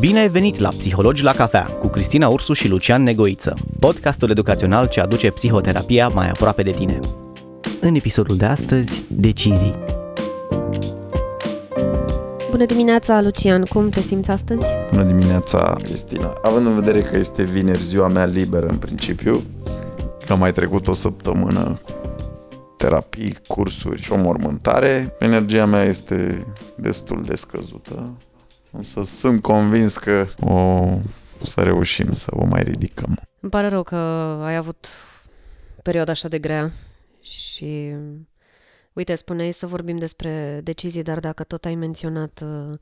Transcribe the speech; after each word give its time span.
Bine 0.00 0.18
ai 0.18 0.28
venit 0.28 0.58
la 0.58 0.68
Psihologi 0.68 1.22
la 1.22 1.32
cafea 1.32 1.64
cu 1.64 1.86
Cristina 1.86 2.28
Ursu 2.28 2.52
și 2.52 2.68
Lucian 2.68 3.02
Negoiță, 3.02 3.54
podcastul 3.78 4.30
educațional 4.30 4.88
ce 4.88 5.00
aduce 5.00 5.30
psihoterapia 5.30 6.08
mai 6.08 6.28
aproape 6.28 6.62
de 6.62 6.70
tine. 6.70 6.98
În 7.80 7.94
episodul 7.94 8.36
de 8.36 8.44
astăzi, 8.44 9.04
decizii. 9.08 9.74
Bună 12.50 12.64
dimineața, 12.64 13.20
Lucian! 13.20 13.64
Cum 13.64 13.88
te 13.88 14.00
simți 14.00 14.30
astăzi? 14.30 14.66
Bună 14.92 15.04
dimineața, 15.04 15.76
Cristina! 15.82 16.32
Având 16.42 16.66
în 16.66 16.74
vedere 16.74 17.02
că 17.02 17.16
este 17.16 17.42
vineri, 17.42 17.82
ziua 17.82 18.08
mea 18.08 18.24
liberă 18.24 18.66
în 18.66 18.76
principiu, 18.76 19.42
că 20.26 20.32
am 20.32 20.38
mai 20.38 20.52
trecut 20.52 20.88
o 20.88 20.92
săptămână 20.92 21.80
terapii, 22.76 23.36
cursuri 23.46 24.02
și 24.02 24.12
o 24.12 24.16
mormântare, 24.16 25.16
energia 25.18 25.66
mea 25.66 25.82
este 25.82 26.46
destul 26.76 27.22
de 27.22 27.34
scăzută. 27.34 28.16
Însă 28.70 29.02
sunt 29.04 29.42
convins 29.42 29.96
că 29.96 30.26
o 30.40 30.88
să 31.42 31.60
reușim 31.60 32.12
să 32.12 32.30
o 32.34 32.44
mai 32.44 32.62
ridicăm. 32.62 33.20
Îmi 33.40 33.50
pare 33.50 33.68
rău 33.68 33.82
că 33.82 33.96
ai 34.44 34.56
avut 34.56 34.86
perioada 35.82 36.10
așa 36.10 36.28
de 36.28 36.38
grea 36.38 36.72
și 37.20 37.94
uite, 38.92 39.14
spuneai 39.14 39.52
să 39.52 39.66
vorbim 39.66 39.98
despre 39.98 40.60
decizii, 40.62 41.02
dar 41.02 41.20
dacă 41.20 41.42
tot 41.42 41.64
ai 41.64 41.74
menționat 41.74 42.44
uh, 42.44 42.78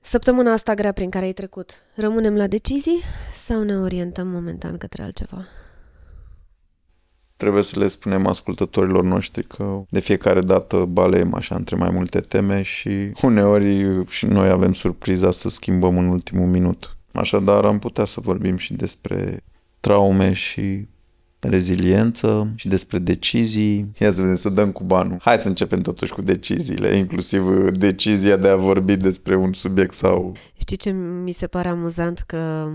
săptămâna 0.00 0.52
asta 0.52 0.74
grea 0.74 0.92
prin 0.92 1.10
care 1.10 1.24
ai 1.24 1.32
trecut, 1.32 1.72
rămânem 1.94 2.36
la 2.36 2.46
decizii 2.46 3.00
sau 3.34 3.62
ne 3.62 3.76
orientăm 3.78 4.28
momentan 4.28 4.76
către 4.76 5.02
altceva? 5.02 5.44
Trebuie 7.36 7.62
să 7.62 7.78
le 7.78 7.88
spunem 7.88 8.26
ascultătorilor 8.26 9.04
noștri 9.04 9.46
că 9.46 9.82
de 9.88 10.00
fiecare 10.00 10.40
dată 10.40 10.84
baleem 10.84 11.34
așa 11.34 11.54
între 11.54 11.76
mai 11.76 11.90
multe 11.90 12.20
teme 12.20 12.62
și 12.62 13.12
uneori 13.22 14.04
și 14.06 14.26
noi 14.26 14.48
avem 14.48 14.72
surpriza 14.72 15.30
să 15.30 15.48
schimbăm 15.48 15.98
în 15.98 16.08
ultimul 16.08 16.46
minut. 16.46 16.96
Așadar 17.12 17.64
am 17.64 17.78
putea 17.78 18.04
să 18.04 18.20
vorbim 18.20 18.56
și 18.56 18.74
despre 18.74 19.44
traume 19.80 20.32
și 20.32 20.88
reziliență 21.40 22.52
și 22.54 22.68
despre 22.68 22.98
decizii. 22.98 23.92
Ia 23.98 24.12
să 24.12 24.20
vedem, 24.20 24.36
să 24.36 24.48
dăm 24.48 24.72
cu 24.72 24.84
banul. 24.84 25.18
Hai 25.20 25.38
să 25.38 25.48
începem 25.48 25.80
totuși 25.80 26.12
cu 26.12 26.22
deciziile, 26.22 26.96
inclusiv 26.96 27.70
decizia 27.70 28.36
de 28.36 28.48
a 28.48 28.56
vorbi 28.56 28.96
despre 28.96 29.36
un 29.36 29.52
subiect 29.52 29.94
sau... 29.94 30.32
Știi 30.58 30.76
ce 30.76 30.90
mi 30.90 31.32
se 31.32 31.46
pare 31.46 31.68
amuzant? 31.68 32.18
Că 32.18 32.68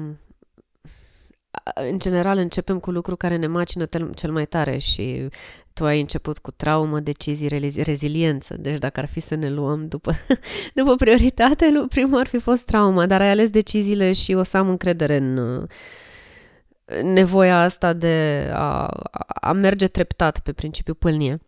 în 1.91 1.99
general 1.99 2.37
începem 2.37 2.79
cu 2.79 2.91
lucru 2.91 3.15
care 3.15 3.35
ne 3.35 3.47
macină 3.47 3.85
cel 4.15 4.31
mai 4.31 4.45
tare 4.45 4.77
și 4.77 5.27
tu 5.73 5.85
ai 5.85 5.99
început 5.99 6.37
cu 6.37 6.51
traumă, 6.51 6.99
decizii, 6.99 7.73
reziliență. 7.83 8.55
Deci 8.59 8.77
dacă 8.77 8.99
ar 8.99 9.05
fi 9.05 9.19
să 9.19 9.35
ne 9.35 9.49
luăm 9.49 9.87
după, 9.87 10.13
după 10.75 10.95
prioritate, 10.95 11.85
primul 11.89 12.19
ar 12.19 12.27
fi 12.27 12.39
fost 12.39 12.65
trauma, 12.65 13.05
dar 13.05 13.21
ai 13.21 13.29
ales 13.29 13.49
deciziile 13.49 14.11
și 14.11 14.33
o 14.33 14.43
să 14.43 14.57
am 14.57 14.69
încredere 14.69 15.17
în 15.17 15.65
nevoia 17.03 17.61
asta 17.61 17.93
de 17.93 18.49
a, 18.53 18.85
a 19.41 19.51
merge 19.51 19.87
treptat 19.87 20.39
pe 20.39 20.51
principiul 20.53 20.95
pâlnie. 20.95 21.39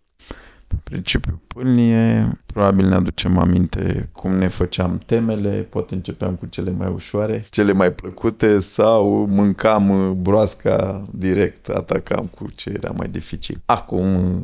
Pe 0.67 0.75
principiul 0.83 1.39
pâlnie, 1.47 2.39
probabil 2.45 2.88
ne 2.88 2.95
aducem 2.95 3.38
aminte 3.38 4.09
cum 4.11 4.36
ne 4.36 4.47
făceam 4.47 5.02
temele, 5.06 5.50
poate 5.50 5.94
începeam 5.94 6.36
cu 6.36 6.45
cele 6.45 6.72
mai 6.72 6.88
ușoare, 6.88 7.45
cele 7.50 7.72
mai 7.72 7.94
plăcute 7.94 8.59
sau 8.59 9.25
mâncam 9.25 10.16
broasca 10.22 11.06
direct, 11.11 11.69
atacam 11.69 12.25
cu 12.25 12.50
ce 12.56 12.69
era 12.69 12.91
mai 12.91 13.08
dificil. 13.08 13.61
Acum 13.66 14.41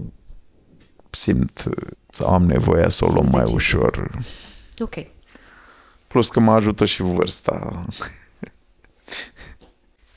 simt 1.10 1.70
sau 2.10 2.34
am 2.34 2.46
nevoia 2.46 2.90
să 2.90 3.06
o 3.06 3.12
luăm 3.12 3.28
mai 3.32 3.44
ușor. 3.54 4.10
Ok. 4.80 4.96
Plus 6.08 6.28
că 6.28 6.40
mă 6.40 6.52
ajută 6.52 6.86
și 6.86 7.02
vârsta 7.02 7.86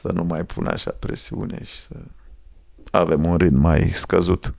să 0.06 0.12
nu 0.12 0.24
mai 0.24 0.44
pun 0.44 0.66
așa 0.66 0.90
presiune 0.98 1.60
și 1.64 1.78
să 1.78 1.94
avem 2.90 3.24
un 3.24 3.36
ritm 3.36 3.60
mai 3.60 3.90
scăzut. 3.92 4.54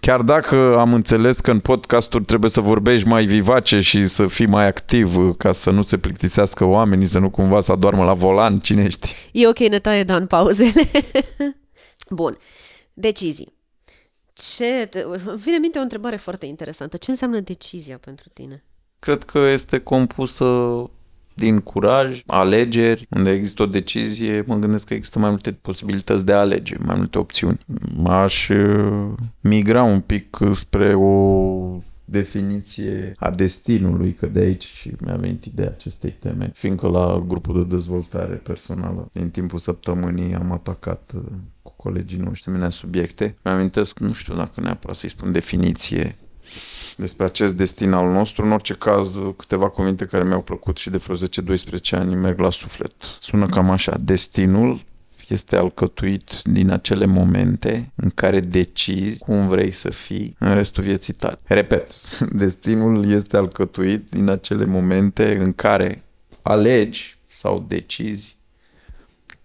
Chiar 0.00 0.22
dacă 0.22 0.76
am 0.78 0.94
înțeles 0.94 1.40
că 1.40 1.50
în 1.50 1.60
podcasturi 1.60 2.24
trebuie 2.24 2.50
să 2.50 2.60
vorbești 2.60 3.06
mai 3.06 3.24
vivace 3.24 3.80
și 3.80 4.06
să 4.06 4.26
fii 4.26 4.46
mai 4.46 4.66
activ 4.66 5.36
ca 5.36 5.52
să 5.52 5.70
nu 5.70 5.82
se 5.82 5.98
plictisească 5.98 6.64
oamenii, 6.64 7.06
să 7.06 7.18
nu 7.18 7.30
cumva 7.30 7.60
să 7.60 7.72
adormă 7.72 8.04
la 8.04 8.14
volan, 8.14 8.58
cine 8.58 8.88
știe. 8.88 9.14
E 9.32 9.48
ok, 9.48 9.58
ne 9.58 9.78
taie 9.78 10.04
Dan 10.04 10.26
pauzele. 10.26 10.90
Bun. 12.20 12.38
Decizii. 12.94 13.54
Ce... 14.32 14.88
Îmi 15.26 15.38
vine 15.38 15.58
minte 15.58 15.78
o 15.78 15.82
întrebare 15.82 16.16
foarte 16.16 16.46
interesantă. 16.46 16.96
Ce 16.96 17.10
înseamnă 17.10 17.40
decizia 17.40 17.98
pentru 17.98 18.28
tine? 18.32 18.64
Cred 18.98 19.24
că 19.24 19.38
este 19.38 19.78
compusă 19.78 20.44
din 21.36 21.60
curaj, 21.60 22.22
alegeri, 22.26 23.06
unde 23.10 23.30
există 23.30 23.62
o 23.62 23.66
decizie, 23.66 24.44
mă 24.46 24.56
gândesc 24.56 24.86
că 24.86 24.94
există 24.94 25.18
mai 25.18 25.30
multe 25.30 25.52
posibilități 25.52 26.24
de 26.24 26.32
a 26.32 26.38
alege, 26.38 26.76
mai 26.84 26.94
multe 26.96 27.18
opțiuni. 27.18 27.58
M-aș 27.96 28.48
uh, 28.48 29.12
migra 29.40 29.82
un 29.82 30.00
pic 30.00 30.38
spre 30.52 30.94
o 30.94 31.80
definiție 32.04 33.12
a 33.16 33.30
destinului, 33.30 34.12
că 34.12 34.26
de 34.26 34.40
aici 34.40 34.64
și 34.64 34.92
mi-a 35.00 35.16
venit 35.16 35.44
ideea 35.44 35.68
acestei 35.68 36.10
teme, 36.10 36.50
fiindcă 36.54 36.88
la 36.88 37.24
grupul 37.26 37.62
de 37.62 37.74
dezvoltare 37.74 38.34
personală, 38.34 39.08
din 39.12 39.30
timpul 39.30 39.58
săptămânii, 39.58 40.34
am 40.34 40.52
atacat 40.52 41.12
uh, 41.14 41.22
cu 41.62 41.72
colegii 41.76 42.18
noștri 42.18 42.40
asemenea 42.40 42.70
subiecte. 42.70 43.36
Mi-amintesc, 43.44 43.98
nu 43.98 44.12
știu 44.12 44.34
dacă 44.34 44.60
neapărat 44.60 44.96
să-i 44.96 45.08
spun 45.08 45.32
definiție, 45.32 46.16
despre 46.96 47.24
acest 47.24 47.54
destin 47.54 47.92
al 47.92 48.10
nostru. 48.10 48.44
În 48.44 48.52
orice 48.52 48.74
caz, 48.74 49.18
câteva 49.36 49.68
cuvinte 49.68 50.04
care 50.04 50.24
mi-au 50.24 50.42
plăcut 50.42 50.76
și 50.76 50.90
de 50.90 50.96
vreo 50.96 51.16
10-12 51.16 51.18
ani 51.90 52.14
merg 52.14 52.38
la 52.38 52.50
suflet. 52.50 52.92
Sună 53.20 53.46
cam 53.46 53.70
așa. 53.70 53.96
Destinul 54.00 54.84
este 55.28 55.56
alcătuit 55.56 56.42
din 56.44 56.70
acele 56.70 57.06
momente 57.06 57.92
în 57.94 58.10
care 58.10 58.40
decizi 58.40 59.18
cum 59.18 59.48
vrei 59.48 59.70
să 59.70 59.90
fii 59.90 60.36
în 60.38 60.54
restul 60.54 60.82
vieții 60.82 61.12
tale. 61.12 61.38
Repet, 61.42 61.92
destinul 62.32 63.10
este 63.10 63.36
alcătuit 63.36 64.10
din 64.10 64.28
acele 64.28 64.64
momente 64.64 65.36
în 65.36 65.52
care 65.52 66.04
alegi 66.42 67.18
sau 67.26 67.64
decizi 67.68 68.36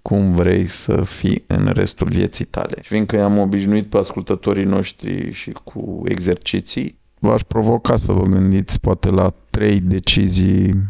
cum 0.02 0.34
vrei 0.34 0.68
să 0.68 1.02
fii 1.02 1.44
în 1.48 1.72
restul 1.74 2.08
vieții 2.08 2.46
tale. 2.46 2.82
Și 2.82 2.88
fiindcă 2.88 3.24
am 3.24 3.38
obișnuit 3.38 3.86
pe 3.86 3.98
ascultătorii 3.98 4.64
noștri 4.64 5.32
și 5.32 5.52
cu 5.52 6.04
exerciții, 6.06 7.00
v-aș 7.22 7.42
provoca 7.42 7.98
să 7.98 8.12
vă 8.12 8.24
gândiți 8.24 8.80
poate 8.80 9.10
la 9.10 9.34
trei 9.50 9.80
decizii 9.80 10.90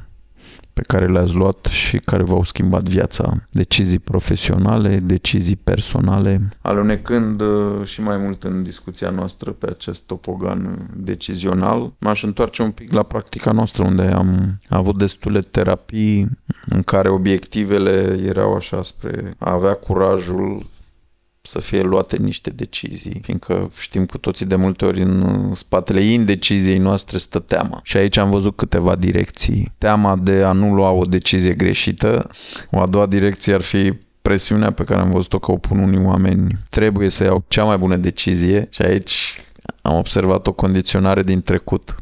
pe 0.73 0.81
care 0.87 1.07
le-ați 1.07 1.33
luat 1.33 1.65
și 1.65 1.97
care 1.97 2.23
v-au 2.23 2.43
schimbat 2.43 2.83
viața. 2.83 3.47
Decizii 3.49 3.99
profesionale, 3.99 4.97
decizii 4.97 5.55
personale. 5.55 6.49
Alunecând 6.61 7.41
uh, 7.41 7.85
și 7.85 8.01
mai 8.01 8.17
mult 8.17 8.43
în 8.43 8.63
discuția 8.63 9.09
noastră 9.09 9.51
pe 9.51 9.67
acest 9.69 10.01
topogan 10.01 10.89
decizional, 10.95 11.93
m-aș 11.99 12.23
întoarce 12.23 12.61
un 12.61 12.71
pic 12.71 12.93
la 12.93 13.03
practica 13.03 13.51
noastră 13.51 13.83
unde 13.83 14.01
am 14.01 14.59
avut 14.69 14.97
destule 14.97 15.39
terapii 15.39 16.29
în 16.65 16.83
care 16.83 17.09
obiectivele 17.09 18.19
erau 18.25 18.55
așa 18.55 18.83
spre 18.83 19.35
a 19.37 19.51
avea 19.51 19.73
curajul 19.73 20.65
să 21.41 21.59
fie 21.59 21.81
luate 21.81 22.17
niște 22.17 22.49
decizii, 22.49 23.19
fiindcă 23.23 23.71
știm 23.79 24.05
cu 24.05 24.17
toții 24.17 24.45
de 24.45 24.55
multe 24.55 24.85
ori 24.85 25.01
în 25.01 25.53
spatele 25.53 26.01
indeciziei 26.01 26.77
noastre 26.77 27.17
stă 27.17 27.39
teama. 27.39 27.79
Și 27.83 27.97
aici 27.97 28.17
am 28.17 28.29
văzut 28.29 28.55
câteva 28.55 28.95
direcții. 28.95 29.71
Teama 29.77 30.15
de 30.15 30.43
a 30.43 30.51
nu 30.51 30.73
lua 30.73 30.89
o 30.89 31.03
decizie 31.03 31.53
greșită, 31.53 32.29
o 32.71 32.79
a 32.79 32.85
doua 32.85 33.05
direcție 33.05 33.53
ar 33.53 33.61
fi 33.61 33.93
presiunea 34.21 34.71
pe 34.71 34.83
care 34.83 35.01
am 35.01 35.11
văzut-o 35.11 35.39
că 35.39 35.51
o 35.51 35.57
pun 35.57 35.77
unii 35.77 36.05
oameni. 36.05 36.57
Trebuie 36.69 37.09
să 37.09 37.23
iau 37.23 37.43
cea 37.47 37.63
mai 37.63 37.77
bună 37.77 37.95
decizie 37.95 38.67
și 38.69 38.81
aici 38.81 39.41
am 39.81 39.95
observat 39.95 40.47
o 40.47 40.53
condiționare 40.53 41.23
din 41.23 41.41
trecut. 41.41 41.95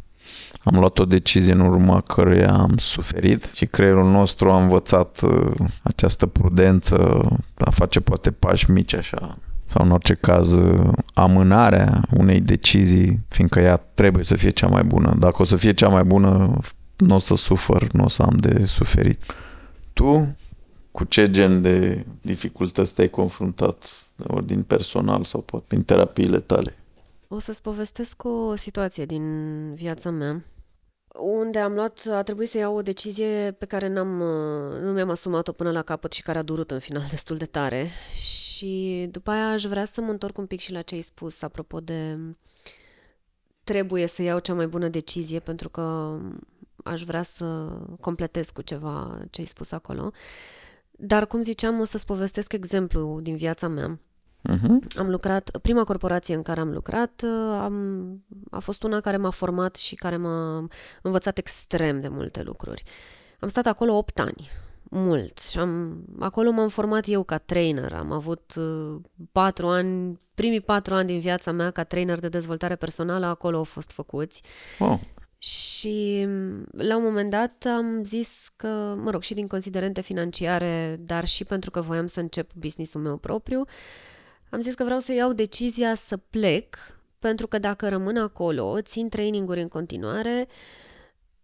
Am 0.71 0.79
luat 0.79 0.99
o 0.99 1.05
decizie 1.05 1.53
în 1.53 1.59
urma 1.59 2.01
căruia 2.01 2.53
am 2.53 2.77
suferit 2.77 3.51
și 3.53 3.65
creierul 3.65 4.11
nostru 4.11 4.51
a 4.51 4.61
învățat 4.61 5.21
uh, 5.21 5.51
această 5.83 6.25
prudență, 6.25 7.27
a 7.57 7.69
face 7.69 7.99
poate 7.99 8.31
pași 8.31 8.71
mici 8.71 8.93
așa, 8.93 9.37
sau 9.65 9.85
în 9.85 9.91
orice 9.91 10.13
caz 10.13 10.53
uh, 10.53 10.93
amânarea 11.13 12.01
unei 12.17 12.41
decizii, 12.41 13.19
fiindcă 13.27 13.59
ea 13.59 13.75
trebuie 13.93 14.23
să 14.23 14.35
fie 14.35 14.49
cea 14.49 14.67
mai 14.67 14.83
bună. 14.83 15.15
Dacă 15.19 15.41
o 15.41 15.45
să 15.45 15.55
fie 15.55 15.73
cea 15.73 15.87
mai 15.87 16.03
bună, 16.03 16.59
nu 16.97 17.15
o 17.15 17.19
să 17.19 17.35
sufăr, 17.35 17.91
nu 17.91 18.03
o 18.03 18.07
să 18.07 18.23
am 18.23 18.37
de 18.37 18.65
suferit. 18.65 19.21
Tu, 19.93 20.35
cu 20.91 21.03
ce 21.03 21.29
gen 21.29 21.61
de 21.61 22.05
dificultăți 22.21 22.95
te-ai 22.95 23.09
confruntat, 23.09 24.07
de 24.15 24.23
ordin 24.27 24.63
personal 24.63 25.23
sau 25.23 25.41
poate 25.41 25.65
prin 25.67 25.83
terapiile 25.83 26.39
tale? 26.39 26.73
O 27.27 27.39
să-ți 27.39 27.61
povestesc 27.61 28.23
o 28.23 28.55
situație 28.55 29.05
din 29.05 29.23
viața 29.73 30.09
mea 30.09 30.43
unde 31.21 31.59
am 31.59 31.73
luat, 31.73 32.07
a 32.11 32.23
trebuit 32.23 32.49
să 32.49 32.57
iau 32.57 32.75
o 32.75 32.81
decizie 32.81 33.55
pe 33.57 33.65
care 33.65 33.87
n-am, 33.87 34.19
uh, 34.19 34.79
nu 34.81 34.91
mi-am 34.91 35.09
asumat-o 35.09 35.51
până 35.51 35.71
la 35.71 35.81
capăt 35.81 36.11
și 36.11 36.21
care 36.21 36.37
a 36.37 36.43
durut 36.43 36.71
în 36.71 36.79
final 36.79 37.03
destul 37.09 37.37
de 37.37 37.45
tare. 37.45 37.89
Și 38.19 39.07
după 39.11 39.31
aia 39.31 39.49
aș 39.49 39.63
vrea 39.63 39.85
să 39.85 40.01
mă 40.01 40.11
întorc 40.11 40.37
un 40.37 40.45
pic 40.45 40.59
și 40.59 40.71
la 40.71 40.81
ce 40.81 40.95
ai 40.95 41.01
spus 41.01 41.41
apropo 41.41 41.79
de 41.79 42.17
trebuie 43.63 44.07
să 44.07 44.21
iau 44.21 44.39
cea 44.39 44.53
mai 44.53 44.67
bună 44.67 44.87
decizie 44.87 45.39
pentru 45.39 45.69
că 45.69 46.17
aș 46.83 47.03
vrea 47.03 47.23
să 47.23 47.77
completez 47.99 48.49
cu 48.49 48.61
ceva 48.61 49.21
ce 49.29 49.41
ai 49.41 49.47
spus 49.47 49.71
acolo. 49.71 50.11
Dar, 50.91 51.27
cum 51.27 51.41
ziceam, 51.41 51.79
o 51.79 51.83
să-ți 51.83 52.05
povestesc 52.05 52.53
exemplu 52.53 53.19
din 53.21 53.35
viața 53.35 53.67
mea. 53.67 53.99
Uh-huh. 54.47 54.97
Am 54.97 55.09
lucrat, 55.09 55.57
prima 55.61 55.83
corporație 55.83 56.35
în 56.35 56.41
care 56.41 56.59
am 56.59 56.71
lucrat 56.71 57.23
am, 57.61 58.05
a 58.51 58.59
fost 58.59 58.83
una 58.83 58.99
care 58.99 59.17
m-a 59.17 59.29
format 59.29 59.75
și 59.75 59.95
care 59.95 60.17
m-a 60.17 60.67
învățat 61.01 61.37
extrem 61.37 62.01
de 62.01 62.07
multe 62.07 62.41
lucruri. 62.43 62.83
Am 63.39 63.47
stat 63.47 63.65
acolo 63.65 63.93
8 63.93 64.19
ani, 64.19 64.49
mult. 64.83 65.39
Și 65.39 65.57
am, 65.59 66.03
acolo 66.19 66.51
m-am 66.51 66.69
format 66.69 67.07
eu 67.07 67.23
ca 67.23 67.37
trainer. 67.37 67.93
Am 67.93 68.11
avut 68.11 68.53
uh, 68.57 68.95
patru 69.31 69.67
ani, 69.67 70.19
primii 70.35 70.61
patru 70.61 70.93
ani 70.93 71.07
din 71.07 71.19
viața 71.19 71.51
mea 71.51 71.71
ca 71.71 71.83
trainer 71.83 72.19
de 72.19 72.29
dezvoltare 72.29 72.75
personală, 72.75 73.25
acolo 73.25 73.57
au 73.57 73.63
fost 73.63 73.91
făcuți. 73.91 74.43
Wow. 74.79 74.99
Și 75.37 76.27
la 76.71 76.97
un 76.97 77.03
moment 77.03 77.29
dat 77.29 77.65
am 77.67 78.03
zis 78.03 78.49
că, 78.55 78.67
mă 79.03 79.09
rog, 79.09 79.21
și 79.21 79.33
din 79.33 79.47
considerente 79.47 80.01
financiare, 80.01 80.97
dar 80.99 81.27
și 81.27 81.43
pentru 81.43 81.71
că 81.71 81.81
voiam 81.81 82.05
să 82.05 82.19
încep 82.19 82.53
businessul 82.53 83.01
meu 83.01 83.17
propriu, 83.17 83.65
am 84.49 84.61
zis 84.61 84.73
că 84.73 84.83
vreau 84.83 84.99
să 84.99 85.13
iau 85.13 85.33
decizia 85.33 85.95
să 85.95 86.17
plec, 86.17 86.75
pentru 87.19 87.47
că 87.47 87.57
dacă 87.57 87.89
rămân 87.89 88.17
acolo, 88.17 88.81
țin 88.81 89.09
traininguri 89.09 89.61
în 89.61 89.67
continuare, 89.67 90.47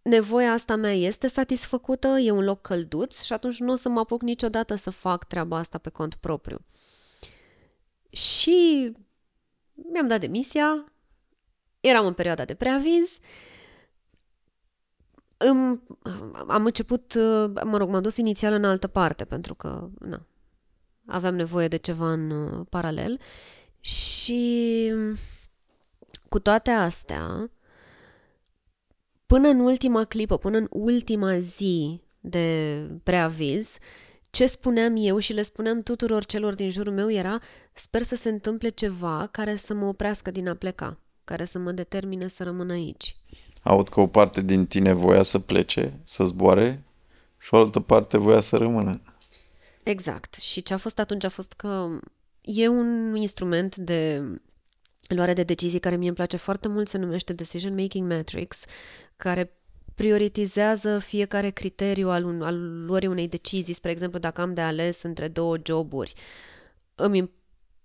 nevoia 0.02 0.52
asta 0.52 0.76
mea 0.76 0.92
este 0.92 1.26
satisfăcută, 1.26 2.08
e 2.08 2.30
un 2.30 2.44
loc 2.44 2.60
călduț 2.60 3.22
și 3.22 3.32
atunci 3.32 3.58
nu 3.58 3.72
o 3.72 3.74
să 3.74 3.88
mă 3.88 3.98
apuc 3.98 4.22
niciodată 4.22 4.74
să 4.74 4.90
fac 4.90 5.24
treaba 5.24 5.56
asta 5.56 5.78
pe 5.78 5.90
cont 5.90 6.14
propriu. 6.14 6.58
Și 8.10 8.92
mi-am 9.72 10.06
dat 10.06 10.20
demisia, 10.20 10.92
eram 11.80 12.06
în 12.06 12.12
perioada 12.12 12.44
de 12.44 12.54
preaviz, 12.54 13.18
îmi, 15.36 15.82
am 16.48 16.64
început, 16.64 17.14
mă 17.64 17.76
rog, 17.76 17.88
m-am 17.88 18.02
dus 18.02 18.16
inițial 18.16 18.52
în 18.52 18.64
altă 18.64 18.86
parte 18.86 19.24
pentru 19.24 19.54
că, 19.54 19.88
na, 19.98 20.26
aveam 21.06 21.34
nevoie 21.34 21.68
de 21.68 21.76
ceva 21.76 22.12
în 22.12 22.30
uh, 22.30 22.66
paralel 22.70 23.20
și 23.80 24.92
cu 26.28 26.38
toate 26.38 26.70
astea, 26.70 27.50
până 29.26 29.48
în 29.48 29.60
ultima 29.60 30.04
clipă, 30.04 30.38
până 30.38 30.56
în 30.56 30.66
ultima 30.70 31.38
zi 31.38 32.00
de 32.20 32.78
preaviz, 33.02 33.78
ce 34.30 34.46
spuneam 34.46 34.94
eu 34.96 35.18
și 35.18 35.32
le 35.32 35.42
spuneam 35.42 35.82
tuturor 35.82 36.24
celor 36.24 36.54
din 36.54 36.70
jurul 36.70 36.92
meu 36.92 37.10
era 37.10 37.38
sper 37.72 38.02
să 38.02 38.14
se 38.14 38.28
întâmple 38.28 38.68
ceva 38.68 39.28
care 39.30 39.56
să 39.56 39.74
mă 39.74 39.86
oprească 39.86 40.30
din 40.30 40.48
a 40.48 40.54
pleca, 40.54 40.98
care 41.24 41.44
să 41.44 41.58
mă 41.58 41.72
determine 41.72 42.28
să 42.28 42.42
rămân 42.42 42.70
aici. 42.70 43.16
Aud 43.62 43.88
că 43.88 44.00
o 44.00 44.06
parte 44.06 44.42
din 44.42 44.66
tine 44.66 44.92
voia 44.92 45.22
să 45.22 45.38
plece, 45.38 46.00
să 46.04 46.24
zboare 46.24 46.84
și 47.38 47.54
o 47.54 47.56
altă 47.56 47.80
parte 47.80 48.18
voia 48.18 48.40
să 48.40 48.56
rămână. 48.56 49.00
Exact. 49.86 50.34
Și 50.34 50.62
ce 50.62 50.72
a 50.74 50.76
fost 50.76 50.98
atunci 50.98 51.24
a 51.24 51.28
fost 51.28 51.52
că 51.52 51.98
e 52.40 52.68
un 52.68 53.16
instrument 53.16 53.76
de 53.76 54.22
luare 55.08 55.32
de 55.32 55.42
decizii 55.42 55.78
care 55.78 55.96
mie 55.96 56.06
îmi 56.06 56.16
place 56.16 56.36
foarte 56.36 56.68
mult, 56.68 56.88
se 56.88 56.98
numește 56.98 57.32
Decision 57.32 57.74
Making 57.74 58.10
Matrix, 58.10 58.64
care 59.16 59.52
prioritizează 59.94 60.98
fiecare 60.98 61.50
criteriu 61.50 62.08
al, 62.08 62.24
un, 62.24 62.42
al 62.42 62.84
luării 62.84 63.08
unei 63.08 63.28
decizii. 63.28 63.74
Spre 63.74 63.90
exemplu, 63.90 64.18
dacă 64.18 64.40
am 64.40 64.54
de 64.54 64.60
ales 64.60 65.02
între 65.02 65.28
două 65.28 65.56
joburi, 65.64 66.12
îmi 66.94 67.30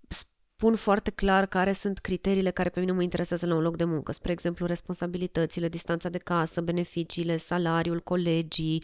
spun 0.08 0.74
foarte 0.74 1.10
clar 1.10 1.46
care 1.46 1.72
sunt 1.72 1.98
criteriile 1.98 2.50
care 2.50 2.68
pe 2.68 2.80
mine 2.80 2.92
mă 2.92 3.02
interesează 3.02 3.46
la 3.46 3.54
un 3.54 3.62
loc 3.62 3.76
de 3.76 3.84
muncă. 3.84 4.12
Spre 4.12 4.32
exemplu, 4.32 4.66
responsabilitățile, 4.66 5.68
distanța 5.68 6.08
de 6.08 6.18
casă, 6.18 6.60
beneficiile, 6.60 7.36
salariul, 7.36 8.00
colegii, 8.00 8.82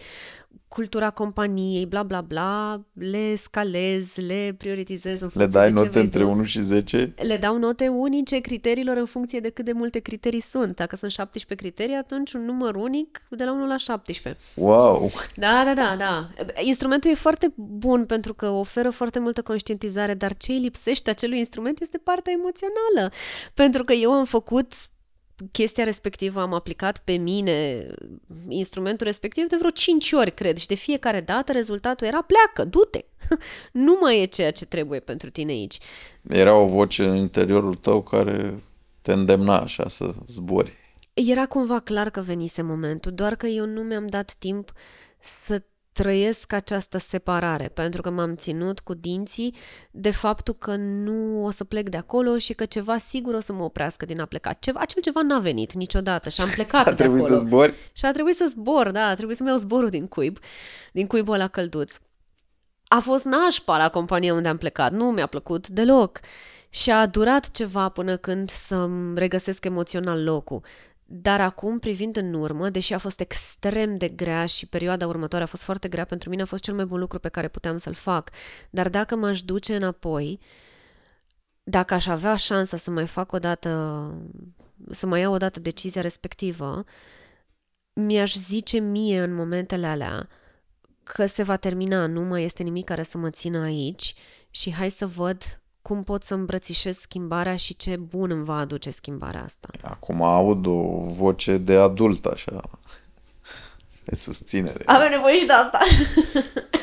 cultura 0.69 1.11
companiei, 1.11 1.87
bla 1.87 2.03
bla 2.03 2.21
bla, 2.21 2.81
le 2.93 3.37
scalez, 3.37 4.17
le 4.17 4.55
prioritizez 4.59 5.21
în 5.21 5.31
Le 5.33 5.47
dai 5.47 5.71
note 5.71 6.01
între 6.01 6.25
1 6.25 6.43
și 6.43 6.61
10? 6.61 7.15
Le 7.17 7.37
dau 7.37 7.59
note 7.59 7.89
unice 7.89 8.39
criteriilor 8.39 8.97
în 8.97 9.05
funcție 9.05 9.41
de 9.41 9.51
cât 9.51 9.65
de 9.65 9.73
multe 9.73 9.99
criterii 9.99 10.41
sunt. 10.41 10.77
Dacă 10.77 10.97
sunt 10.97 11.11
17 11.11 11.67
criterii, 11.67 11.95
atunci 11.95 12.33
un 12.33 12.45
număr 12.45 12.75
unic 12.75 13.23
de 13.31 13.45
la 13.45 13.53
1 13.53 13.67
la 13.67 13.77
17. 13.77 14.43
Wow! 14.55 15.11
Da, 15.35 15.63
da, 15.65 15.75
da, 15.75 15.97
da. 15.99 16.29
Instrumentul 16.63 17.11
e 17.11 17.15
foarte 17.15 17.53
bun 17.57 18.07
pentru 18.07 18.35
că 18.35 18.49
oferă 18.49 18.91
foarte 18.91 19.19
multă 19.19 19.43
conștientizare, 19.43 20.15
dar 20.15 20.37
ce 20.37 20.53
îi 20.53 20.59
lipsește 20.59 21.11
acelui 21.11 21.39
instrument 21.39 21.81
este 21.81 21.99
partea 21.99 22.33
emoțională. 22.33 23.15
Pentru 23.55 23.85
că 23.85 23.93
eu 23.93 24.13
am 24.13 24.25
făcut 24.25 24.73
chestia 25.53 25.85
respectivă 25.85 26.41
am 26.41 26.53
aplicat 26.53 26.99
pe 26.99 27.13
mine 27.13 27.87
instrumentul 28.49 29.07
respectiv 29.07 29.47
de 29.47 29.57
vreo 29.59 29.71
5 29.71 30.13
ori, 30.13 30.31
cred, 30.31 30.57
și 30.57 30.67
de 30.67 30.75
fiecare 30.75 31.21
dată 31.21 31.53
rezultatul 31.53 32.07
era 32.07 32.23
pleacă, 32.23 32.71
du-te! 32.71 33.05
nu 33.87 33.99
mai 34.01 34.21
e 34.21 34.25
ceea 34.25 34.51
ce 34.51 34.67
trebuie 34.67 35.01
pentru 35.01 35.31
tine 35.31 35.53
aici. 35.53 35.79
Era 36.29 36.55
o 36.55 36.67
voce 36.67 37.05
în 37.05 37.17
interiorul 37.17 37.75
tău 37.75 38.03
care 38.03 38.63
te 39.03 39.13
îndemna 39.13 39.61
așa 39.61 39.89
să 39.89 40.15
zbori. 40.27 40.73
Era 41.15 41.47
cumva 41.47 41.81
clar 41.81 42.11
că 42.11 42.21
venise 42.21 42.63
momentul, 42.63 43.13
doar 43.13 43.35
că 43.35 43.47
eu 43.47 43.67
nu 43.67 43.81
mi-am 43.81 44.07
dat 44.07 44.35
timp 44.39 44.73
să 45.21 45.63
trăiesc 45.99 46.53
această 46.53 46.99
separare, 46.99 47.69
pentru 47.69 48.03
că 48.03 48.11
m-am 48.11 48.35
ținut 48.35 48.81
cu 48.81 48.95
dinții 48.95 49.55
de 49.91 50.11
faptul 50.11 50.55
că 50.55 50.77
nu 50.77 51.45
o 51.45 51.51
să 51.51 51.65
plec 51.65 51.89
de 51.89 51.97
acolo 51.97 52.39
și 52.39 52.53
că 52.53 52.65
ceva 52.65 52.99
sigur 52.99 53.35
o 53.35 53.41
să 53.41 53.53
mă 53.53 53.63
oprească 53.63 54.05
din 54.05 54.21
a 54.21 54.25
pleca. 54.25 54.53
Ceva, 54.53 54.81
acel 54.81 55.03
ceva 55.03 55.23
n-a 55.23 55.39
venit 55.39 55.73
niciodată 55.73 56.29
și 56.29 56.41
am 56.41 56.49
plecat 56.49 56.87
a 56.87 56.93
de 56.93 57.05
acolo. 57.05 57.27
să 57.27 57.37
zbori? 57.37 57.75
Și 57.93 58.05
a 58.05 58.13
trebuit 58.13 58.37
să 58.37 58.47
zbor, 58.51 58.91
da, 58.91 59.07
a 59.07 59.15
trebuit 59.15 59.37
să-mi 59.37 59.49
iau 59.49 59.59
zborul 59.59 59.89
din 59.91 60.07
cuib, 60.07 60.39
din 60.93 61.07
cuibul 61.07 61.37
la 61.37 61.49
călduț. 61.49 61.97
A 62.89 62.99
fost 62.99 63.25
nașpa 63.25 63.77
la 63.77 63.89
compania 63.89 64.35
unde 64.35 64.49
am 64.49 64.57
plecat, 64.57 64.93
nu 64.93 65.05
mi-a 65.05 65.27
plăcut 65.27 65.69
deloc. 65.69 66.21
Și 66.71 66.91
a 66.91 67.07
durat 67.07 67.51
ceva 67.51 67.89
până 67.89 68.17
când 68.17 68.51
să-mi 68.51 69.19
regăsesc 69.19 69.65
emoțional 69.65 70.25
locul. 70.25 70.63
Dar 71.11 71.41
acum, 71.41 71.79
privind 71.79 72.17
în 72.17 72.35
urmă, 72.35 72.71
deși 72.71 72.95
a 72.95 72.99
fost 72.99 73.21
extrem 73.21 73.95
de 73.95 74.09
grea 74.09 74.47
și 74.47 74.67
perioada 74.67 75.07
următoare 75.07 75.45
a 75.45 75.47
fost 75.47 75.63
foarte 75.63 75.89
grea, 75.89 76.05
pentru 76.05 76.29
mine 76.31 76.43
a 76.43 76.45
fost 76.45 76.63
cel 76.63 76.75
mai 76.75 76.85
bun 76.85 76.99
lucru 76.99 77.19
pe 77.19 77.29
care 77.29 77.49
puteam 77.49 77.77
să-l 77.77 77.95
fac. 77.95 78.31
Dar 78.71 78.89
dacă 78.89 79.17
m-aș 79.17 79.43
duce 79.43 79.77
înapoi, 79.77 80.41
dacă 81.63 81.95
aș 81.95 82.07
avea 82.07 82.37
șansa 82.37 82.77
să 82.77 82.91
mai 82.91 83.07
fac 83.07 83.33
o 83.33 83.39
dată, 83.39 84.15
să 84.91 85.07
mai 85.07 85.21
iau 85.21 85.33
o 85.33 85.37
dată 85.37 85.61
decizia 85.61 86.01
respectivă, 86.01 86.85
mi-aș 87.93 88.35
zice 88.35 88.79
mie 88.79 89.21
în 89.23 89.35
momentele 89.35 89.87
alea 89.87 90.29
că 91.03 91.27
se 91.27 91.43
va 91.43 91.57
termina, 91.57 92.07
nu 92.07 92.21
mai 92.21 92.45
este 92.45 92.63
nimic 92.63 92.85
care 92.85 93.03
să 93.03 93.19
mă 93.19 93.31
țină 93.31 93.59
aici 93.59 94.15
și 94.51 94.73
hai 94.73 94.91
să 94.91 95.07
văd 95.07 95.61
cum 95.83 96.03
pot 96.03 96.23
să 96.23 96.35
îmbrățișez 96.35 96.99
schimbarea 96.99 97.57
și 97.57 97.77
ce 97.77 97.97
bun 97.97 98.31
îmi 98.31 98.45
va 98.45 98.57
aduce 98.57 98.91
schimbarea 98.91 99.45
asta. 99.45 99.69
Acum 99.83 100.23
aud 100.23 100.67
o 100.67 101.05
voce 101.07 101.57
de 101.57 101.77
adult, 101.77 102.25
așa, 102.25 102.61
de 104.05 104.15
susținere. 104.15 104.83
Avem 104.87 105.11
nevoie 105.11 105.37
și 105.37 105.47
de 105.47 105.53
asta. 105.53 105.79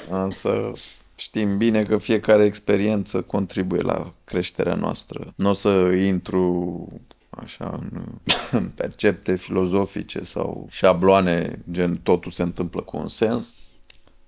Însă 0.23 0.71
știm 1.15 1.57
bine 1.57 1.83
că 1.83 1.97
fiecare 1.97 2.43
experiență 2.45 3.21
contribuie 3.21 3.81
la 3.81 4.13
creșterea 4.23 4.75
noastră. 4.75 5.33
Nu 5.35 5.49
o 5.49 5.53
să 5.53 5.69
intru 6.07 6.87
așa 7.29 7.79
în, 7.81 8.03
în 8.59 8.69
percepte 8.69 9.35
filozofice 9.35 10.23
sau 10.23 10.67
șabloane, 10.69 11.59
gen 11.71 11.97
totul 11.97 12.31
se 12.31 12.41
întâmplă 12.43 12.81
cu 12.81 12.97
un 12.97 13.07
sens. 13.07 13.55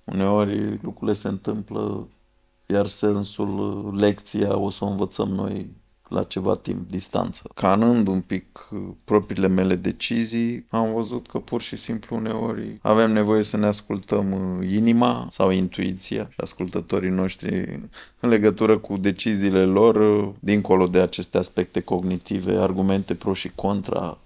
Uneori 0.04 0.80
lucrurile 0.82 1.18
se 1.18 1.28
întâmplă 1.28 2.08
iar 2.74 2.88
sensul, 2.88 3.94
lecția 3.98 4.58
o 4.58 4.70
să 4.70 4.86
o 4.86 4.88
învățăm 4.88 5.30
noi 5.30 5.70
la 6.10 6.24
ceva 6.24 6.56
timp 6.56 6.90
distanță. 6.90 7.50
Canând 7.54 8.08
un 8.08 8.22
pic 8.22 8.68
uh, 8.72 8.80
propriile 9.04 9.48
mele 9.48 9.76
decizii, 9.76 10.66
am 10.70 10.94
văzut 10.94 11.28
că 11.28 11.38
pur 11.38 11.62
și 11.62 11.78
simplu 11.78 12.16
uneori 12.16 12.78
avem 12.82 13.12
nevoie 13.12 13.44
să 13.44 13.58
ne 13.58 13.66
ascultăm 13.66 14.32
uh, 14.32 14.70
inima 14.72 15.28
sau 15.32 15.50
intuiția 15.50 16.28
și 16.30 16.36
ascultătorii 16.38 17.10
noștri 17.10 17.80
în 18.20 18.30
legătură 18.30 18.78
cu 18.78 18.98
deciziile 18.98 19.66
lor, 19.66 19.96
uh, 19.96 20.30
dincolo 20.40 20.88
de 20.88 21.00
aceste 21.00 21.38
aspecte 21.38 21.80
cognitive, 21.80 22.56
argumente 22.56 23.16
pro 23.16 23.34
și 23.34 23.52
contra, 23.56 24.18